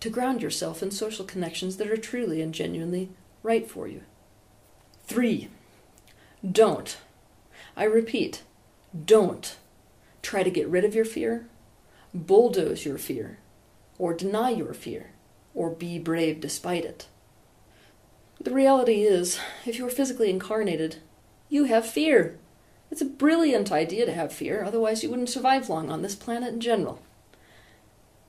to 0.02 0.10
ground 0.10 0.42
yourself 0.42 0.84
in 0.84 0.92
social 0.92 1.24
connections 1.24 1.78
that 1.78 1.90
are 1.90 1.98
truly 1.98 2.42
and 2.42 2.54
genuinely 2.54 3.10
right 3.44 3.70
for 3.70 3.88
you. 3.88 4.02
Three, 5.06 5.50
don't. 6.50 6.98
I 7.78 7.86
repeat, 7.86 8.44
don't 9.06 9.56
try 10.22 10.44
to 10.44 10.52
get 10.52 10.68
rid 10.68 10.84
of 10.84 10.96
your 10.96 11.06
fear, 11.06 11.48
bulldoze 12.14 12.86
your 12.86 12.98
fear, 12.98 13.38
or 13.98 14.14
deny 14.14 14.50
your 14.50 14.74
fear, 14.74 15.12
or 15.54 15.70
be 15.70 15.98
brave 15.98 16.42
despite 16.42 16.86
it. 16.86 17.08
The 18.40 18.52
reality 18.52 19.04
is, 19.04 19.40
if 19.66 19.78
you're 19.78 19.90
physically 19.90 20.30
incarnated, 20.30 20.98
you 21.50 21.66
have 21.66 21.86
fear. 21.86 22.40
It's 22.90 23.02
a 23.02 23.06
brilliant 23.06 23.72
idea 23.72 24.06
to 24.06 24.14
have 24.14 24.34
fear, 24.34 24.64
otherwise, 24.64 25.04
you 25.04 25.10
wouldn't 25.10 25.30
survive 25.30 25.70
long 25.70 25.90
on 25.92 26.02
this 26.02 26.16
planet 26.16 26.54
in 26.54 26.60
general. 26.60 27.02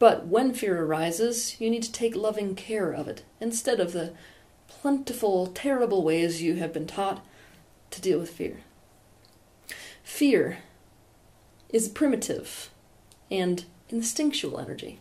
But 0.03 0.27
when 0.27 0.53
fear 0.53 0.83
arises, 0.83 1.61
you 1.61 1.71
need 1.71 1.85
to 1.85 1.93
take 1.93 2.17
loving 2.17 2.57
care 2.57 2.91
of 2.91 3.07
it, 3.07 3.23
instead 3.41 3.79
of 3.79 3.93
the 3.93 4.15
plentiful, 4.67 5.47
terrible 5.47 6.03
ways 6.03 6.43
you 6.43 6.57
have 6.57 6.73
been 6.73 6.89
taught 6.89 7.25
to 7.93 8.01
deal 8.01 8.19
with 8.19 8.31
fear. 8.31 8.63
Fear 10.03 10.59
is 11.69 11.89
primitive 11.89 12.71
and 13.31 13.65
instinctual 13.91 14.59
energy. 14.59 14.99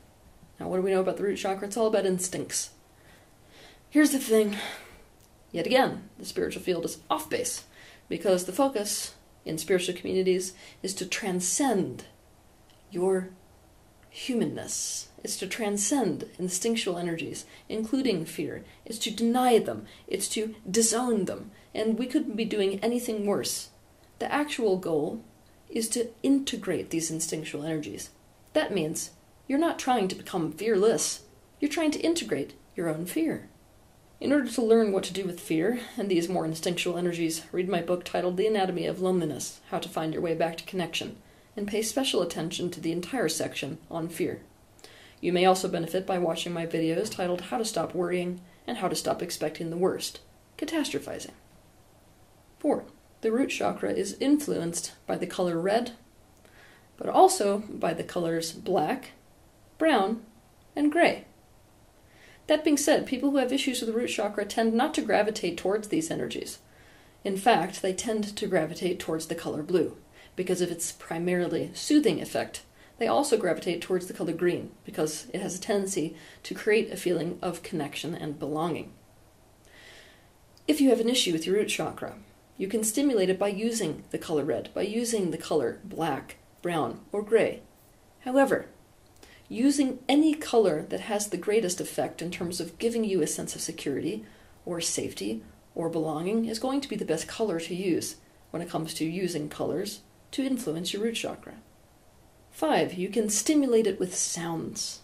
Now, 0.60 0.68
what 0.68 0.76
do 0.76 0.84
we 0.84 0.92
know 0.92 1.02
about 1.02 1.18
the 1.18 1.24
root 1.24 1.38
chakra? 1.38 1.66
It's 1.66 1.78
all 1.78 1.88
about 1.88 2.06
instincts. 2.06 2.70
Here's 3.90 4.12
the 4.12 4.20
thing 4.20 4.58
yet 5.52 5.66
again, 5.66 6.10
the 6.20 6.26
spiritual 6.26 6.62
field 6.62 6.86
is 6.86 7.00
off 7.10 7.28
base 7.28 7.64
because 8.08 8.46
the 8.46 8.54
focus 8.54 9.16
in 9.46 9.58
spiritual 9.58 9.96
communities 9.96 10.54
is 10.84 10.94
to 10.94 11.08
transcend 11.08 12.06
your 12.92 13.32
humanness. 14.12 15.08
It's 15.24 15.38
to 15.38 15.48
transcend 15.48 16.30
instinctual 16.38 16.98
energies, 16.98 17.46
including 17.70 18.26
fear. 18.26 18.64
It's 18.86 19.00
to 19.00 19.12
deny 19.12 19.58
them. 19.58 19.86
It's 20.08 20.28
to 20.30 20.54
disown 20.70 21.26
them. 21.26 21.52
And 21.74 21.98
we 21.98 22.06
couldn't 22.06 22.36
be 22.36 22.46
doing 22.46 22.80
anything 22.80 23.26
worse. 23.26 23.70
The 24.20 24.32
actual 24.32 24.78
goal 24.78 25.24
is 25.70 25.88
to 25.90 26.10
integrate 26.22 26.90
these 26.90 27.10
instinctual 27.10 27.64
energies. 27.64 28.10
That 28.54 28.74
means 28.74 29.12
you're 29.48 29.58
not 29.58 29.80
trying 29.80 30.10
to 30.10 30.16
become 30.16 30.52
fearless, 30.52 31.22
you're 31.60 31.72
trying 31.72 31.92
to 31.92 32.02
integrate 32.02 32.54
your 32.76 32.90
own 32.90 33.06
fear. 33.06 33.48
In 34.20 34.34
order 34.34 34.50
to 34.50 34.62
learn 34.62 34.92
what 34.92 35.04
to 35.06 35.14
do 35.14 35.26
with 35.26 35.40
fear 35.40 35.80
and 35.98 36.10
these 36.10 36.30
more 36.30 36.46
instinctual 36.46 36.98
energies, 36.98 37.44
read 37.52 37.70
my 37.70 37.82
book 37.82 38.04
titled 38.04 38.38
The 38.38 38.48
Anatomy 38.48 38.86
of 38.86 39.02
Loneliness 39.02 39.62
How 39.70 39.80
to 39.80 39.90
Find 39.90 40.14
Your 40.14 40.22
Way 40.22 40.36
Back 40.36 40.58
to 40.58 40.64
Connection 40.66 41.18
and 41.56 41.68
pay 41.68 41.82
special 41.82 42.22
attention 42.22 42.70
to 42.72 42.80
the 42.80 42.92
entire 42.92 43.30
section 43.30 43.78
on 43.90 44.08
fear. 44.08 44.42
You 45.20 45.34
may 45.34 45.46
also 45.46 45.68
benefit 45.68 46.08
by 46.08 46.18
watching 46.18 46.54
my 46.54 46.66
videos 46.66 47.12
titled 47.12 47.42
How 47.42 47.58
to 47.58 47.66
Stop 47.66 47.94
Worrying 47.94 48.42
and 48.66 48.78
How 48.78 48.88
to 48.88 48.96
Stop 48.96 49.22
Expecting 49.22 49.70
the 49.70 49.78
Worst 49.78 50.20
Catastrophizing. 50.58 51.32
4. 52.60 52.84
The 53.22 53.32
root 53.32 53.50
chakra 53.50 53.92
is 53.92 54.18
influenced 54.20 54.94
by 55.06 55.18
the 55.18 55.28
color 55.28 55.60
red, 55.60 55.92
but 56.98 57.10
also 57.10 57.60
by 57.70 57.94
the 57.94 58.04
colors 58.04 58.52
black, 58.52 59.12
brown, 59.78 60.24
and 60.76 60.92
gray. 60.92 61.26
That 62.48 62.64
being 62.64 62.78
said, 62.78 63.06
people 63.06 63.32
who 63.32 63.38
have 63.38 63.54
issues 63.54 63.82
with 63.82 63.90
the 63.90 63.96
root 63.96 64.10
chakra 64.10 64.46
tend 64.46 64.74
not 64.74 64.94
to 64.96 65.02
gravitate 65.02 65.58
towards 65.58 65.90
these 65.90 66.10
energies. 66.10 66.60
In 67.24 67.38
fact, 67.38 67.82
they 67.82 67.94
tend 67.94 68.36
to 68.36 68.48
gravitate 68.48 69.00
towards 69.00 69.28
the 69.28 69.36
color 69.36 69.62
blue 69.62 69.96
because 70.36 70.62
of 70.62 70.72
its 70.72 70.92
primarily 70.92 71.72
soothing 71.74 72.22
effect. 72.22 72.64
They 72.98 73.08
also 73.08 73.38
gravitate 73.38 73.82
towards 73.82 74.08
the 74.08 74.14
color 74.14 74.34
green 74.34 74.72
because 74.86 75.28
it 75.34 75.42
has 75.42 75.56
a 75.56 75.62
tendency 75.62 76.16
to 76.44 76.54
create 76.54 76.92
a 76.92 76.98
feeling 76.98 77.40
of 77.42 77.64
connection 77.64 78.14
and 78.14 78.38
belonging. 78.38 78.94
If 80.68 80.80
you 80.80 80.90
have 80.90 81.00
an 81.00 81.10
issue 81.10 81.34
with 81.34 81.46
your 81.46 81.56
root 81.56 81.70
chakra, 81.70 82.16
you 82.58 82.68
can 82.68 82.84
stimulate 82.84 83.30
it 83.30 83.40
by 83.40 83.48
using 83.48 84.04
the 84.12 84.20
color 84.20 84.44
red, 84.44 84.70
by 84.74 84.84
using 84.84 85.32
the 85.32 85.38
color 85.38 85.80
black, 85.84 86.38
brown, 86.62 87.00
or 87.12 87.24
gray. 87.24 87.64
However, 88.20 88.68
using 89.50 90.00
any 90.08 90.36
color 90.36 90.84
that 90.84 91.02
has 91.02 91.28
the 91.28 91.38
greatest 91.38 91.82
effect 91.82 92.22
in 92.22 92.30
terms 92.30 92.62
of 92.62 92.78
giving 92.78 93.04
you 93.04 93.22
a 93.22 93.28
sense 93.28 93.56
of 93.56 93.62
security 93.62 94.24
or 94.66 94.80
safety 94.80 95.44
or 95.74 95.90
belonging 95.90 96.46
is 96.46 96.60
going 96.60 96.82
to 96.82 96.88
be 96.88 96.96
the 96.96 97.04
best 97.04 97.28
color 97.28 97.60
to 97.60 97.76
use 97.76 98.18
when 98.52 98.62
it 98.62 98.70
comes 98.70 98.94
to 98.94 99.06
using 99.06 99.50
colors 99.50 100.02
to 100.32 100.44
influence 100.44 100.94
your 100.94 101.02
root 101.02 101.16
chakra. 101.16 101.56
Five, 102.52 102.94
you 102.94 103.10
can 103.10 103.30
stimulate 103.30 103.88
it 103.88 104.00
with 104.00 104.16
sounds. 104.16 105.00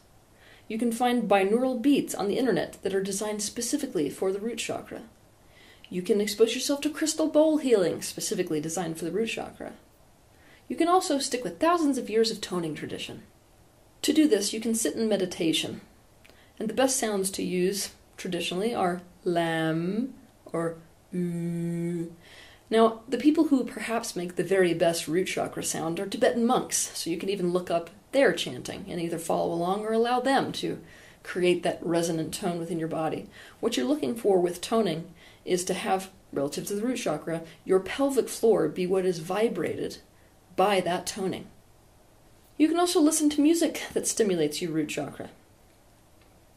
You 0.67 0.77
can 0.77 0.91
find 0.91 1.29
binaural 1.29 1.81
beats 1.81 2.13
on 2.13 2.27
the 2.27 2.37
internet 2.37 2.77
that 2.83 2.93
are 2.93 3.01
designed 3.01 3.41
specifically 3.41 4.09
for 4.09 4.31
the 4.31 4.39
root 4.39 4.57
chakra. 4.57 5.03
You 5.89 6.01
can 6.01 6.19
expose 6.19 6.53
yourself 6.53 6.81
to 6.81 6.89
crystal 6.89 7.27
bowl 7.27 7.57
healing, 7.57 8.01
specifically 8.01 8.59
designed 8.59 8.97
for 8.97 9.05
the 9.05 9.11
root 9.11 9.29
chakra. 9.29 9.73
You 10.67 10.75
can 10.75 10.89
also 10.89 11.19
stick 11.19 11.43
with 11.43 11.59
thousands 11.59 11.97
of 11.97 12.09
years 12.09 12.29
of 12.29 12.41
toning 12.41 12.75
tradition. 12.75 13.23
To 14.01 14.11
do 14.11 14.27
this, 14.27 14.51
you 14.51 14.59
can 14.59 14.75
sit 14.75 14.95
in 14.95 15.07
meditation, 15.07 15.79
and 16.59 16.69
the 16.69 16.73
best 16.73 16.97
sounds 16.97 17.31
to 17.31 17.43
use 17.43 17.91
traditionally 18.17 18.75
are 18.75 19.01
lam 19.23 20.13
or 20.45 20.75
oo. 21.15 22.11
Now, 22.69 23.01
the 23.07 23.17
people 23.17 23.45
who 23.45 23.63
perhaps 23.63 24.15
make 24.15 24.35
the 24.35 24.43
very 24.43 24.73
best 24.73 25.07
root 25.07 25.25
chakra 25.25 25.63
sound 25.63 25.99
are 25.99 26.05
Tibetan 26.05 26.45
monks, 26.45 26.91
so 26.97 27.09
you 27.09 27.17
can 27.17 27.29
even 27.29 27.53
look 27.53 27.71
up 27.71 27.89
their 28.11 28.33
chanting 28.33 28.85
and 28.89 28.99
either 28.99 29.17
follow 29.17 29.53
along 29.53 29.85
or 29.85 29.93
allow 29.93 30.19
them 30.19 30.51
to 30.53 30.79
create 31.23 31.63
that 31.63 31.79
resonant 31.81 32.33
tone 32.33 32.59
within 32.59 32.79
your 32.79 32.87
body. 32.87 33.27
What 33.59 33.77
you're 33.77 33.85
looking 33.85 34.15
for 34.15 34.39
with 34.39 34.61
toning 34.61 35.13
is 35.45 35.63
to 35.65 35.73
have, 35.73 36.09
relative 36.33 36.67
to 36.67 36.75
the 36.75 36.81
root 36.81 36.97
chakra, 36.97 37.43
your 37.63 37.79
pelvic 37.79 38.27
floor 38.27 38.67
be 38.67 38.85
what 38.85 39.05
is 39.05 39.19
vibrated 39.19 39.97
by 40.55 40.81
that 40.81 41.05
toning. 41.07 41.47
You 42.57 42.67
can 42.67 42.79
also 42.79 42.99
listen 42.99 43.29
to 43.31 43.41
music 43.41 43.83
that 43.93 44.07
stimulates 44.07 44.61
your 44.61 44.71
root 44.71 44.89
chakra. 44.89 45.29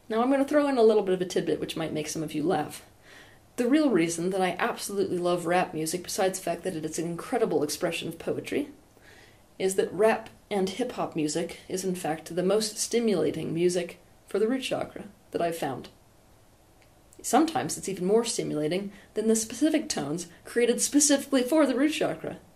Now, 0.09 0.23
I'm 0.23 0.29
going 0.29 0.43
to 0.43 0.49
throw 0.49 0.67
in 0.67 0.77
a 0.77 0.83
little 0.83 1.05
bit 1.05 1.15
of 1.15 1.21
a 1.21 1.25
tidbit 1.25 1.61
which 1.61 1.77
might 1.77 1.93
make 1.93 2.09
some 2.09 2.23
of 2.23 2.33
you 2.33 2.43
laugh. 2.43 2.83
The 3.57 3.69
real 3.69 3.91
reason 3.91 4.31
that 4.31 4.41
I 4.41 4.57
absolutely 4.59 5.19
love 5.19 5.47
rap 5.47 5.75
music, 5.75 6.03
besides 6.03 6.39
the 6.39 6.45
fact 6.45 6.63
that 6.65 6.77
it 6.77 6.85
is 6.85 6.99
an 6.99 7.05
incredible 7.07 7.63
expression 7.63 8.09
of 8.09 8.19
poetry, 8.19 8.69
is 9.59 9.75
that 9.75 9.93
rap 9.93 10.31
and 10.51 10.69
hip 10.69 10.93
hop 10.93 11.15
music 11.15 11.61
is 11.69 11.85
in 11.85 11.95
fact 11.95 12.35
the 12.35 12.43
most 12.43 12.79
stimulating 12.79 13.53
music 13.53 14.01
for 14.27 14.39
the 14.39 14.49
root 14.49 14.63
chakra 14.63 15.05
that 15.33 15.43
I've 15.43 15.59
found. 15.59 15.89
Sometimes 17.23 17.77
it's 17.77 17.89
even 17.89 18.07
more 18.07 18.25
stimulating 18.25 18.93
than 19.15 19.29
the 19.29 19.37
specific 19.37 19.89
tones 19.89 20.29
created 20.45 20.81
specifically 20.81 21.43
for 21.43 21.67
the 21.67 21.75
root 21.75 21.93
chakra. 21.93 22.39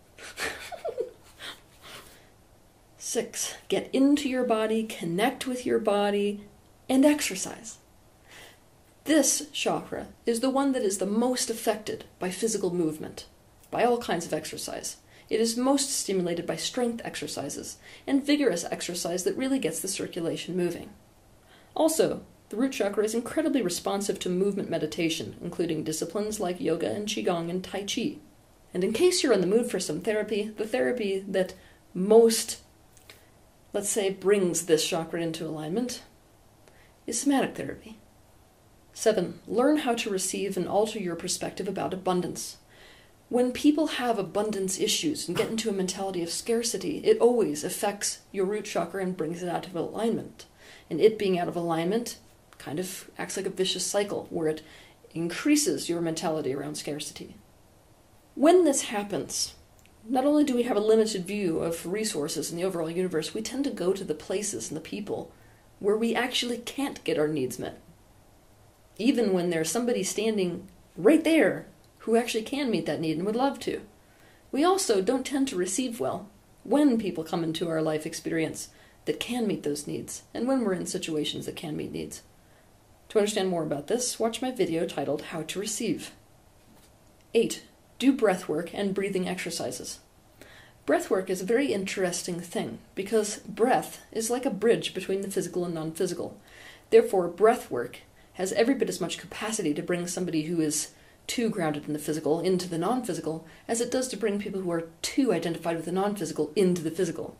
Six, 2.96 3.54
get 3.68 3.90
into 3.92 4.28
your 4.28 4.44
body, 4.44 4.84
connect 4.84 5.46
with 5.46 5.66
your 5.66 5.78
body, 5.78 6.44
and 6.88 7.04
exercise. 7.04 7.78
This 9.04 9.48
chakra 9.52 10.06
is 10.24 10.40
the 10.40 10.48
one 10.48 10.72
that 10.72 10.82
is 10.82 10.96
the 10.96 11.04
most 11.04 11.50
affected 11.50 12.04
by 12.18 12.30
physical 12.30 12.74
movement, 12.74 13.26
by 13.70 13.84
all 13.84 13.98
kinds 13.98 14.24
of 14.24 14.32
exercise. 14.32 14.96
It 15.28 15.40
is 15.40 15.58
most 15.58 15.90
stimulated 15.90 16.46
by 16.46 16.56
strength 16.56 17.02
exercises 17.04 17.76
and 18.06 18.24
vigorous 18.24 18.64
exercise 18.64 19.24
that 19.24 19.36
really 19.36 19.58
gets 19.58 19.80
the 19.80 19.88
circulation 19.88 20.56
moving. 20.56 20.88
Also, 21.74 22.22
the 22.48 22.56
root 22.56 22.72
chakra 22.72 23.04
is 23.04 23.14
incredibly 23.14 23.60
responsive 23.60 24.18
to 24.20 24.30
movement 24.30 24.70
meditation, 24.70 25.36
including 25.42 25.84
disciplines 25.84 26.40
like 26.40 26.58
yoga 26.58 26.90
and 26.90 27.06
qigong 27.06 27.50
and 27.50 27.62
tai 27.62 27.84
chi. 27.84 28.16
And 28.72 28.82
in 28.82 28.94
case 28.94 29.22
you're 29.22 29.34
in 29.34 29.42
the 29.42 29.46
mood 29.46 29.70
for 29.70 29.80
some 29.80 30.00
therapy, 30.00 30.48
the 30.56 30.66
therapy 30.66 31.22
that 31.28 31.52
most, 31.92 32.60
let's 33.74 33.90
say, 33.90 34.08
brings 34.08 34.64
this 34.64 34.86
chakra 34.86 35.20
into 35.20 35.44
alignment 35.46 36.02
is 37.06 37.20
somatic 37.20 37.54
therapy. 37.54 37.98
7. 38.94 39.40
Learn 39.46 39.78
how 39.78 39.94
to 39.94 40.08
receive 40.08 40.56
and 40.56 40.68
alter 40.68 40.98
your 40.98 41.16
perspective 41.16 41.68
about 41.68 41.92
abundance. 41.92 42.56
When 43.28 43.52
people 43.52 43.88
have 43.88 44.18
abundance 44.18 44.78
issues 44.78 45.26
and 45.26 45.36
get 45.36 45.50
into 45.50 45.68
a 45.68 45.72
mentality 45.72 46.22
of 46.22 46.30
scarcity, 46.30 46.98
it 46.98 47.18
always 47.18 47.64
affects 47.64 48.20
your 48.30 48.44
root 48.44 48.64
chakra 48.64 49.02
and 49.02 49.16
brings 49.16 49.42
it 49.42 49.48
out 49.48 49.66
of 49.66 49.74
alignment. 49.74 50.46
And 50.88 51.00
it 51.00 51.18
being 51.18 51.38
out 51.38 51.48
of 51.48 51.56
alignment 51.56 52.18
kind 52.58 52.78
of 52.78 53.10
acts 53.18 53.36
like 53.36 53.46
a 53.46 53.50
vicious 53.50 53.84
cycle 53.84 54.28
where 54.30 54.48
it 54.48 54.62
increases 55.12 55.88
your 55.88 56.00
mentality 56.00 56.54
around 56.54 56.76
scarcity. 56.76 57.34
When 58.34 58.64
this 58.64 58.82
happens, 58.82 59.54
not 60.08 60.24
only 60.24 60.44
do 60.44 60.54
we 60.54 60.64
have 60.64 60.76
a 60.76 60.80
limited 60.80 61.26
view 61.26 61.60
of 61.60 61.86
resources 61.86 62.50
in 62.50 62.56
the 62.56 62.64
overall 62.64 62.90
universe, 62.90 63.34
we 63.34 63.42
tend 63.42 63.64
to 63.64 63.70
go 63.70 63.92
to 63.92 64.04
the 64.04 64.14
places 64.14 64.68
and 64.68 64.76
the 64.76 64.82
people 64.82 65.32
where 65.78 65.96
we 65.96 66.14
actually 66.14 66.58
can't 66.58 67.02
get 67.04 67.18
our 67.18 67.28
needs 67.28 67.58
met. 67.58 67.80
Even 68.98 69.32
when 69.32 69.50
there's 69.50 69.70
somebody 69.70 70.02
standing 70.02 70.68
right 70.96 71.24
there 71.24 71.66
who 71.98 72.16
actually 72.16 72.42
can 72.42 72.70
meet 72.70 72.86
that 72.86 73.00
need 73.00 73.16
and 73.16 73.26
would 73.26 73.36
love 73.36 73.58
to. 73.60 73.80
We 74.52 74.62
also 74.62 75.00
don't 75.00 75.26
tend 75.26 75.48
to 75.48 75.56
receive 75.56 75.98
well 75.98 76.28
when 76.62 76.98
people 76.98 77.24
come 77.24 77.42
into 77.42 77.68
our 77.68 77.82
life 77.82 78.06
experience 78.06 78.68
that 79.04 79.20
can 79.20 79.46
meet 79.46 79.62
those 79.62 79.86
needs, 79.86 80.22
and 80.32 80.46
when 80.46 80.64
we're 80.64 80.74
in 80.74 80.86
situations 80.86 81.46
that 81.46 81.56
can 81.56 81.76
meet 81.76 81.92
needs. 81.92 82.22
To 83.10 83.18
understand 83.18 83.48
more 83.48 83.62
about 83.62 83.86
this, 83.86 84.18
watch 84.18 84.40
my 84.40 84.50
video 84.50 84.86
titled 84.86 85.22
How 85.22 85.42
to 85.42 85.60
Receive. 85.60 86.12
8. 87.34 87.62
Do 87.98 88.12
breath 88.12 88.48
work 88.48 88.74
and 88.74 88.94
breathing 88.94 89.28
exercises. 89.28 89.98
Breath 90.86 91.10
work 91.10 91.30
is 91.30 91.40
a 91.40 91.46
very 91.46 91.72
interesting 91.72 92.40
thing 92.40 92.78
because 92.94 93.38
breath 93.38 94.02
is 94.12 94.30
like 94.30 94.44
a 94.44 94.50
bridge 94.50 94.94
between 94.94 95.22
the 95.22 95.30
physical 95.30 95.64
and 95.64 95.74
non 95.74 95.92
physical. 95.92 96.38
Therefore, 96.90 97.28
breath 97.28 97.70
work 97.70 98.00
has 98.34 98.52
every 98.52 98.74
bit 98.74 98.88
as 98.88 99.00
much 99.00 99.18
capacity 99.18 99.74
to 99.74 99.82
bring 99.82 100.06
somebody 100.06 100.42
who 100.42 100.60
is 100.60 100.90
too 101.26 101.48
grounded 101.48 101.86
in 101.86 101.92
the 101.92 101.98
physical 101.98 102.40
into 102.40 102.68
the 102.68 102.78
non 102.78 103.02
physical 103.02 103.46
as 103.66 103.80
it 103.80 103.90
does 103.90 104.08
to 104.08 104.16
bring 104.16 104.38
people 104.38 104.60
who 104.60 104.70
are 104.70 104.88
too 105.02 105.32
identified 105.32 105.76
with 105.76 105.86
the 105.86 105.92
non 105.92 106.14
physical 106.14 106.52
into 106.54 106.82
the 106.82 106.90
physical. 106.90 107.36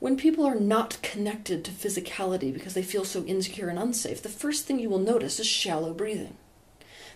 When 0.00 0.16
people 0.16 0.46
are 0.46 0.54
not 0.54 0.98
connected 1.02 1.64
to 1.64 1.72
physicality 1.72 2.52
because 2.52 2.74
they 2.74 2.82
feel 2.82 3.04
so 3.04 3.24
insecure 3.24 3.68
and 3.68 3.78
unsafe, 3.78 4.22
the 4.22 4.28
first 4.28 4.64
thing 4.64 4.78
you 4.78 4.88
will 4.88 5.00
notice 5.00 5.40
is 5.40 5.46
shallow 5.46 5.92
breathing. 5.92 6.36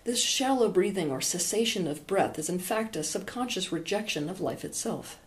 This 0.05 0.21
shallow 0.21 0.69
breathing 0.69 1.13
or 1.13 1.21
cessation 1.21 1.87
of 1.87 2.09
breath 2.09 2.39
is 2.39 2.49
in 2.49 2.59
fact 2.59 2.97
a 2.97 3.05
subconscious 3.05 3.71
rejection 3.71 4.29
of 4.29 4.41
life 4.41 4.65
itself. 4.65 5.19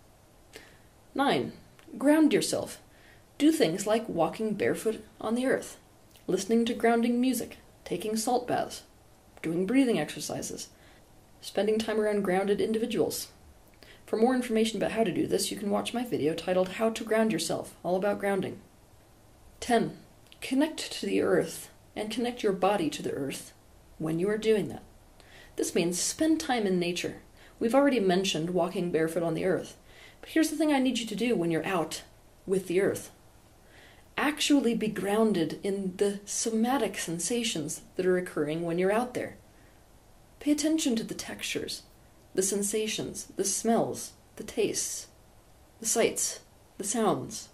9. 1.14 1.54
Ground 1.98 2.34
yourself. 2.34 2.82
Do 3.38 3.54
things 3.54 3.88
like 3.88 4.10
walking 4.10 4.54
barefoot 4.54 5.02
on 5.22 5.36
the 5.36 5.46
earth, 5.46 5.78
listening 6.28 6.66
to 6.66 6.74
grounding 6.74 7.20
music, 7.22 7.58
taking 7.84 8.16
salt 8.16 8.48
baths, 8.48 8.84
doing 9.42 9.66
breathing 9.66 10.00
exercises, 10.00 10.70
spending 11.42 11.78
time 11.78 12.00
around 12.00 12.24
grounded 12.24 12.60
individuals, 12.60 13.30
for 14.06 14.18
more 14.18 14.36
information 14.36 14.78
about 14.78 14.92
how 14.92 15.04
to 15.04 15.12
do 15.12 15.26
this, 15.26 15.50
you 15.50 15.58
can 15.58 15.72
watch 15.72 15.94
my 15.94 16.04
video 16.04 16.36
titled 16.36 16.70
How 16.70 16.92
to 16.92 17.04
Ground 17.04 17.32
Yourself, 17.32 17.76
all 17.82 17.96
about 17.96 18.20
grounding. 18.20 18.60
10. 19.62 19.98
Connect 20.42 20.92
to 20.92 21.06
the 21.08 21.22
earth 21.22 21.72
and 21.96 22.12
connect 22.12 22.44
your 22.44 22.54
body 22.54 22.90
to 22.92 23.02
the 23.02 23.14
earth 23.14 23.54
when 23.98 24.20
you 24.20 24.30
are 24.30 24.38
doing 24.38 24.68
that. 24.68 24.84
This 25.56 25.74
means 25.74 26.00
spend 26.00 26.40
time 26.40 26.68
in 26.68 26.78
nature. 26.78 27.16
We've 27.60 27.74
already 27.74 28.00
mentioned 28.00 28.52
walking 28.52 28.92
barefoot 28.92 29.24
on 29.24 29.34
the 29.34 29.46
earth, 29.46 29.76
but 30.22 30.30
here's 30.30 30.52
the 30.52 30.56
thing 30.56 30.72
I 30.72 30.80
need 30.80 31.00
you 31.00 31.08
to 31.08 31.16
do 31.16 31.36
when 31.36 31.50
you're 31.50 31.66
out 31.66 32.04
with 32.46 32.68
the 32.68 32.82
earth. 32.82 33.10
Actually 34.18 34.74
be 34.74 34.88
grounded 34.88 35.60
in 35.64 35.94
the 35.98 36.20
somatic 36.26 36.98
sensations 36.98 37.82
that 37.96 38.06
are 38.06 38.18
occurring 38.18 38.64
when 38.64 38.78
you're 38.78 38.92
out 38.92 39.14
there. 39.14 39.38
Pay 40.40 40.52
attention 40.52 40.96
to 40.96 41.04
the 41.04 41.14
textures, 41.14 41.84
the 42.34 42.44
sensations, 42.44 43.28
the 43.36 43.44
smells, 43.44 44.14
the 44.36 44.44
tastes, 44.44 45.08
the 45.80 45.86
sights, 45.86 46.40
the 46.78 46.84
sounds. 46.84 47.50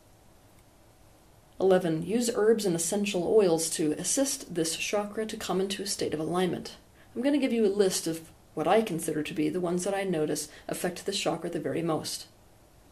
11. 1.60 2.06
Use 2.06 2.30
herbs 2.34 2.66
and 2.66 2.76
essential 2.76 3.24
oils 3.24 3.70
to 3.70 3.94
assist 3.94 4.56
this 4.56 4.76
chakra 4.76 5.26
to 5.26 5.38
come 5.38 5.62
into 5.62 5.84
a 5.84 5.88
state 5.88 6.14
of 6.14 6.20
alignment. 6.20 6.76
I'm 7.16 7.22
going 7.22 7.34
to 7.34 7.40
give 7.40 7.54
you 7.54 7.66
a 7.66 7.68
list 7.68 8.08
of 8.08 8.30
what 8.54 8.68
I 8.68 8.82
consider 8.82 9.24
to 9.24 9.34
be 9.34 9.50
the 9.50 9.60
ones 9.60 9.84
that 9.84 9.94
I 9.94 10.04
notice 10.04 10.50
affect 10.68 11.06
this 11.06 11.20
chakra 11.20 11.50
the 11.50 11.60
very 11.60 11.82
most. 11.82 12.28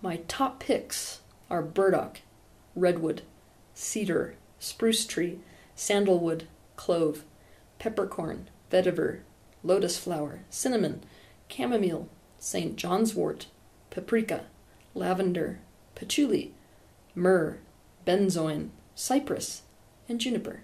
My 0.01 0.17
top 0.27 0.59
picks 0.59 1.19
are 1.49 1.61
burdock, 1.61 2.21
redwood, 2.75 3.23
cedar, 3.79 4.35
spruce 4.59 5.05
tree, 5.05 5.39
sandalwood, 5.73 6.47
clove, 6.75 7.23
peppercorn, 7.79 8.49
vetiver, 8.69 9.21
lotus 9.63 9.97
flower, 9.97 10.41
cinnamon, 10.49 11.01
chamomile, 11.47 12.09
St. 12.37 12.75
John's 12.75 13.15
wort, 13.15 13.47
paprika, 13.89 14.45
lavender, 14.93 15.59
patchouli, 15.95 16.53
myrrh, 17.15 17.59
benzoin, 18.05 18.69
cypress, 18.95 19.63
and 20.09 20.19
juniper. 20.19 20.61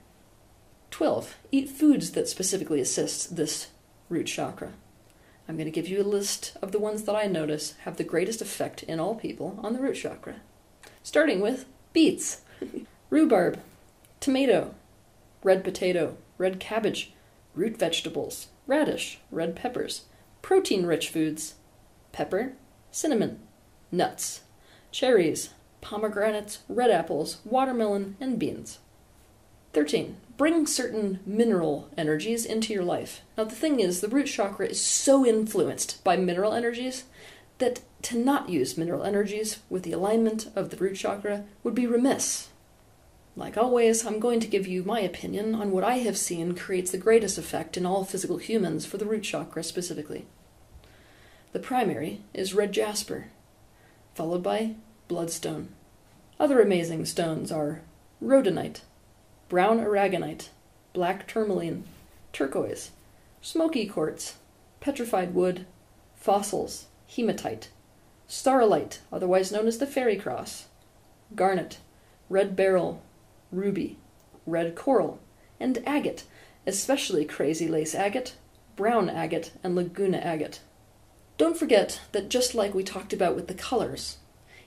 12. 0.91 1.38
Eat 1.51 1.69
foods 1.69 2.12
that 2.12 2.28
specifically 2.28 2.82
assist 2.82 3.38
this 3.38 3.67
root 4.10 4.28
chakra. 4.28 4.73
I'm 5.47 5.56
going 5.56 5.65
to 5.65 5.71
give 5.71 5.88
you 5.88 6.01
a 6.01 6.04
list 6.04 6.58
of 6.62 6.71
the 6.71 6.80
ones 6.80 7.04
that 7.04 7.15
I 7.15 7.28
notice 7.28 7.75
have 7.84 7.97
the 7.97 8.04
greatest 8.04 8.41
effect 8.41 8.84
in 8.84 8.99
all 8.99 9.15
people 9.15 9.60
on 9.63 9.73
the 9.73 9.80
root 9.80 9.95
chakra. 9.95 10.36
Starting 11.04 11.39
with 11.39 11.65
beets, 11.93 12.41
rhubarb, 13.15 13.62
tomato, 14.19 14.75
red 15.41 15.63
potato, 15.63 16.17
red 16.38 16.60
cabbage, 16.60 17.13
root 17.54 17.78
vegetables, 17.78 18.47
radish, 18.67 19.19
red 19.32 19.56
peppers, 19.56 20.01
protein 20.41 20.86
rich 20.86 21.08
foods, 21.08 21.56
pepper, 22.12 22.51
cinnamon, 22.91 23.39
nuts, 23.89 24.41
cherries, 24.91 25.54
pomegranates, 25.80 26.60
red 26.67 26.91
apples, 26.91 27.38
watermelon, 27.45 28.17
and 28.19 28.38
beans. 28.38 28.80
13. 29.71 30.17
Bring 30.36 30.67
certain 30.67 31.21
mineral 31.25 31.89
energies 31.97 32.45
into 32.45 32.73
your 32.73 32.84
life. 32.84 33.21
Now, 33.38 33.45
the 33.45 33.56
thing 33.56 33.80
is, 33.80 34.01
the 34.01 34.10
root 34.10 34.28
chakra 34.28 34.67
is 34.67 34.82
so 34.82 35.25
influenced 35.25 36.04
by 36.04 36.17
mineral 36.17 36.51
energies 36.51 37.06
that 37.60 37.80
to 38.01 38.17
not 38.17 38.49
use 38.49 38.78
mineral 38.78 39.04
energies 39.04 39.60
with 39.69 39.84
the 39.84 39.93
alignment 39.93 40.49
of 40.54 40.69
the 40.69 40.75
root 40.75 40.97
chakra 40.97 41.45
would 41.63 41.73
be 41.73 41.88
remiss. 41.88 42.49
Like 43.37 43.57
always, 43.57 44.05
I'm 44.05 44.19
going 44.19 44.39
to 44.39 44.47
give 44.47 44.65
you 44.65 44.83
my 44.83 45.01
opinion 45.01 45.55
on 45.55 45.71
what 45.71 45.83
I 45.83 45.95
have 45.97 46.17
seen 46.17 46.55
creates 46.55 46.91
the 46.91 46.97
greatest 46.97 47.37
effect 47.37 47.75
in 47.75 47.85
all 47.85 48.05
physical 48.05 48.37
humans 48.37 48.85
for 48.85 48.97
the 48.97 49.05
root 49.05 49.23
chakra 49.23 49.61
specifically. 49.63 50.25
The 51.51 51.59
primary 51.59 52.21
is 52.33 52.53
red 52.53 52.71
jasper, 52.71 53.27
followed 54.13 54.41
by 54.41 54.75
bloodstone. 55.09 55.69
Other 56.39 56.61
amazing 56.61 57.05
stones 57.05 57.51
are 57.51 57.81
rhodonite, 58.23 58.81
brown 59.49 59.79
aragonite, 59.79 60.49
black 60.93 61.27
tourmaline, 61.27 61.83
turquoise, 62.31 62.91
smoky 63.41 63.85
quartz, 63.85 64.35
petrified 64.79 65.33
wood, 65.33 65.65
fossils, 66.15 66.85
hematite, 67.07 67.69
staurolite, 68.29 68.99
otherwise 69.11 69.51
known 69.51 69.67
as 69.67 69.77
the 69.77 69.87
fairy 69.87 70.15
cross, 70.15 70.65
garnet, 71.35 71.79
red 72.29 72.55
beryl, 72.55 73.01
ruby, 73.51 73.97
red 74.45 74.75
coral, 74.75 75.19
and 75.60 75.81
agate, 75.86 76.23
especially 76.67 77.25
crazy 77.25 77.67
lace 77.67 77.95
agate, 77.95 78.36
brown 78.75 79.10
agate, 79.10 79.51
and 79.63 79.75
laguna 79.75 80.17
agate. 80.17 80.60
Don't 81.38 81.58
forget 81.58 82.01
that 82.12 82.29
just 82.29 82.55
like 82.55 82.73
we 82.73 82.84
talked 82.84 83.13
about 83.13 83.36
with 83.36 83.47
the 83.47 83.53
colors, 83.53 84.17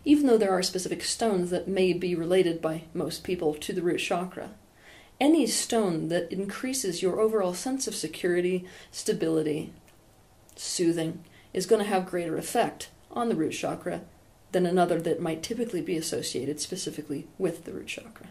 even 0.04 0.26
though 0.26 0.38
there 0.38 0.52
are 0.52 0.62
specific 0.62 1.02
stones 1.02 1.50
that 1.50 1.68
may 1.68 1.92
be 1.92 2.14
related 2.14 2.60
by 2.60 2.84
most 2.94 3.24
people 3.24 3.54
to 3.54 3.72
the 3.72 3.82
root 3.82 3.98
chakra, 3.98 4.50
any 5.20 5.46
stone 5.46 6.08
that 6.08 6.30
increases 6.30 7.02
your 7.02 7.20
overall 7.20 7.54
sense 7.54 7.88
of 7.88 7.94
security, 7.94 8.66
stability, 8.90 9.72
soothing, 10.54 11.24
is 11.52 11.66
going 11.66 11.82
to 11.82 11.88
have 11.88 12.06
greater 12.06 12.36
effect 12.36 12.90
on 13.10 13.28
the 13.28 13.34
root 13.34 13.52
chakra 13.52 14.02
than 14.52 14.64
another 14.64 15.00
that 15.00 15.20
might 15.20 15.42
typically 15.42 15.80
be 15.82 15.96
associated 15.96 16.60
specifically 16.60 17.26
with 17.36 17.64
the 17.64 17.72
root 17.72 17.88
chakra. 17.88 18.28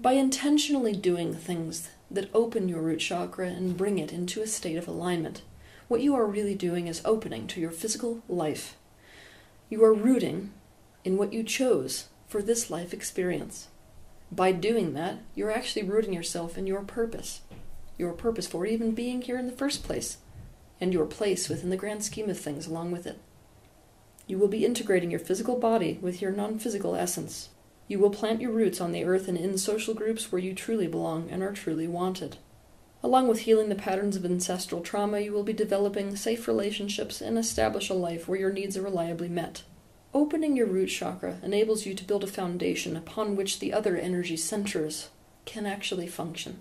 By 0.00 0.12
intentionally 0.12 0.96
doing 0.96 1.34
things 1.34 1.90
that 2.10 2.30
open 2.32 2.70
your 2.70 2.80
root 2.80 3.00
chakra 3.00 3.48
and 3.48 3.76
bring 3.76 3.98
it 3.98 4.14
into 4.14 4.40
a 4.40 4.46
state 4.46 4.78
of 4.78 4.88
alignment, 4.88 5.42
what 5.88 6.00
you 6.00 6.14
are 6.14 6.24
really 6.24 6.54
doing 6.54 6.86
is 6.86 7.02
opening 7.04 7.46
to 7.48 7.60
your 7.60 7.70
physical 7.70 8.22
life. 8.26 8.76
You 9.68 9.84
are 9.84 9.92
rooting 9.92 10.52
in 11.04 11.18
what 11.18 11.34
you 11.34 11.42
chose 11.42 12.08
for 12.28 12.40
this 12.40 12.70
life 12.70 12.94
experience. 12.94 13.68
By 14.32 14.52
doing 14.52 14.94
that, 14.94 15.18
you're 15.34 15.52
actually 15.52 15.82
rooting 15.82 16.14
yourself 16.14 16.56
in 16.56 16.66
your 16.66 16.80
purpose, 16.80 17.42
your 17.98 18.14
purpose 18.14 18.46
for 18.46 18.64
even 18.64 18.92
being 18.92 19.20
here 19.20 19.36
in 19.36 19.44
the 19.44 19.52
first 19.52 19.84
place, 19.84 20.16
and 20.80 20.94
your 20.94 21.04
place 21.04 21.50
within 21.50 21.68
the 21.68 21.76
grand 21.76 22.04
scheme 22.04 22.30
of 22.30 22.40
things 22.40 22.66
along 22.66 22.90
with 22.90 23.06
it. 23.06 23.18
You 24.26 24.38
will 24.38 24.48
be 24.48 24.64
integrating 24.64 25.10
your 25.10 25.20
physical 25.20 25.58
body 25.58 25.98
with 26.00 26.22
your 26.22 26.32
non 26.32 26.58
physical 26.58 26.96
essence. 26.96 27.50
You 27.90 27.98
will 27.98 28.10
plant 28.10 28.40
your 28.40 28.52
roots 28.52 28.80
on 28.80 28.92
the 28.92 29.04
earth 29.04 29.26
and 29.26 29.36
in 29.36 29.58
social 29.58 29.94
groups 29.94 30.30
where 30.30 30.40
you 30.40 30.54
truly 30.54 30.86
belong 30.86 31.28
and 31.28 31.42
are 31.42 31.50
truly 31.50 31.88
wanted. 31.88 32.36
Along 33.02 33.26
with 33.26 33.40
healing 33.40 33.68
the 33.68 33.74
patterns 33.74 34.14
of 34.14 34.24
ancestral 34.24 34.80
trauma, 34.80 35.18
you 35.18 35.32
will 35.32 35.42
be 35.42 35.52
developing 35.52 36.14
safe 36.14 36.46
relationships 36.46 37.20
and 37.20 37.36
establish 37.36 37.90
a 37.90 37.94
life 37.94 38.28
where 38.28 38.38
your 38.38 38.52
needs 38.52 38.76
are 38.76 38.82
reliably 38.82 39.28
met. 39.28 39.64
Opening 40.14 40.56
your 40.56 40.68
root 40.68 40.86
chakra 40.86 41.38
enables 41.42 41.84
you 41.84 41.92
to 41.94 42.04
build 42.04 42.22
a 42.22 42.28
foundation 42.28 42.96
upon 42.96 43.34
which 43.34 43.58
the 43.58 43.72
other 43.72 43.96
energy 43.96 44.36
centers 44.36 45.08
can 45.44 45.66
actually 45.66 46.06
function. 46.06 46.60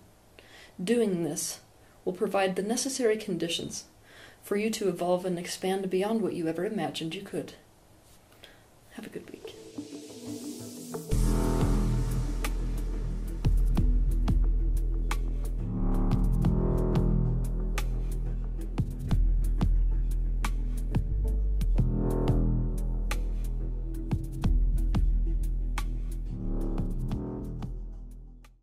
Doing 0.84 1.24
this 1.24 1.60
will 2.06 2.14
provide 2.14 2.56
the 2.56 2.64
necessary 2.64 3.18
conditions 3.18 3.84
for 4.42 4.58
you 4.58 4.72
to 4.72 4.90
evolve 4.90 5.26
and 5.26 5.38
expand 5.38 5.92
beyond 5.92 6.24
what 6.24 6.34
you 6.34 6.48
ever 6.48 6.66
imagined 6.66 7.14
you 7.14 7.22
could. 7.22 7.54
Have 8.94 9.06
a 9.06 9.10
good 9.10 9.30
week. 9.30 9.59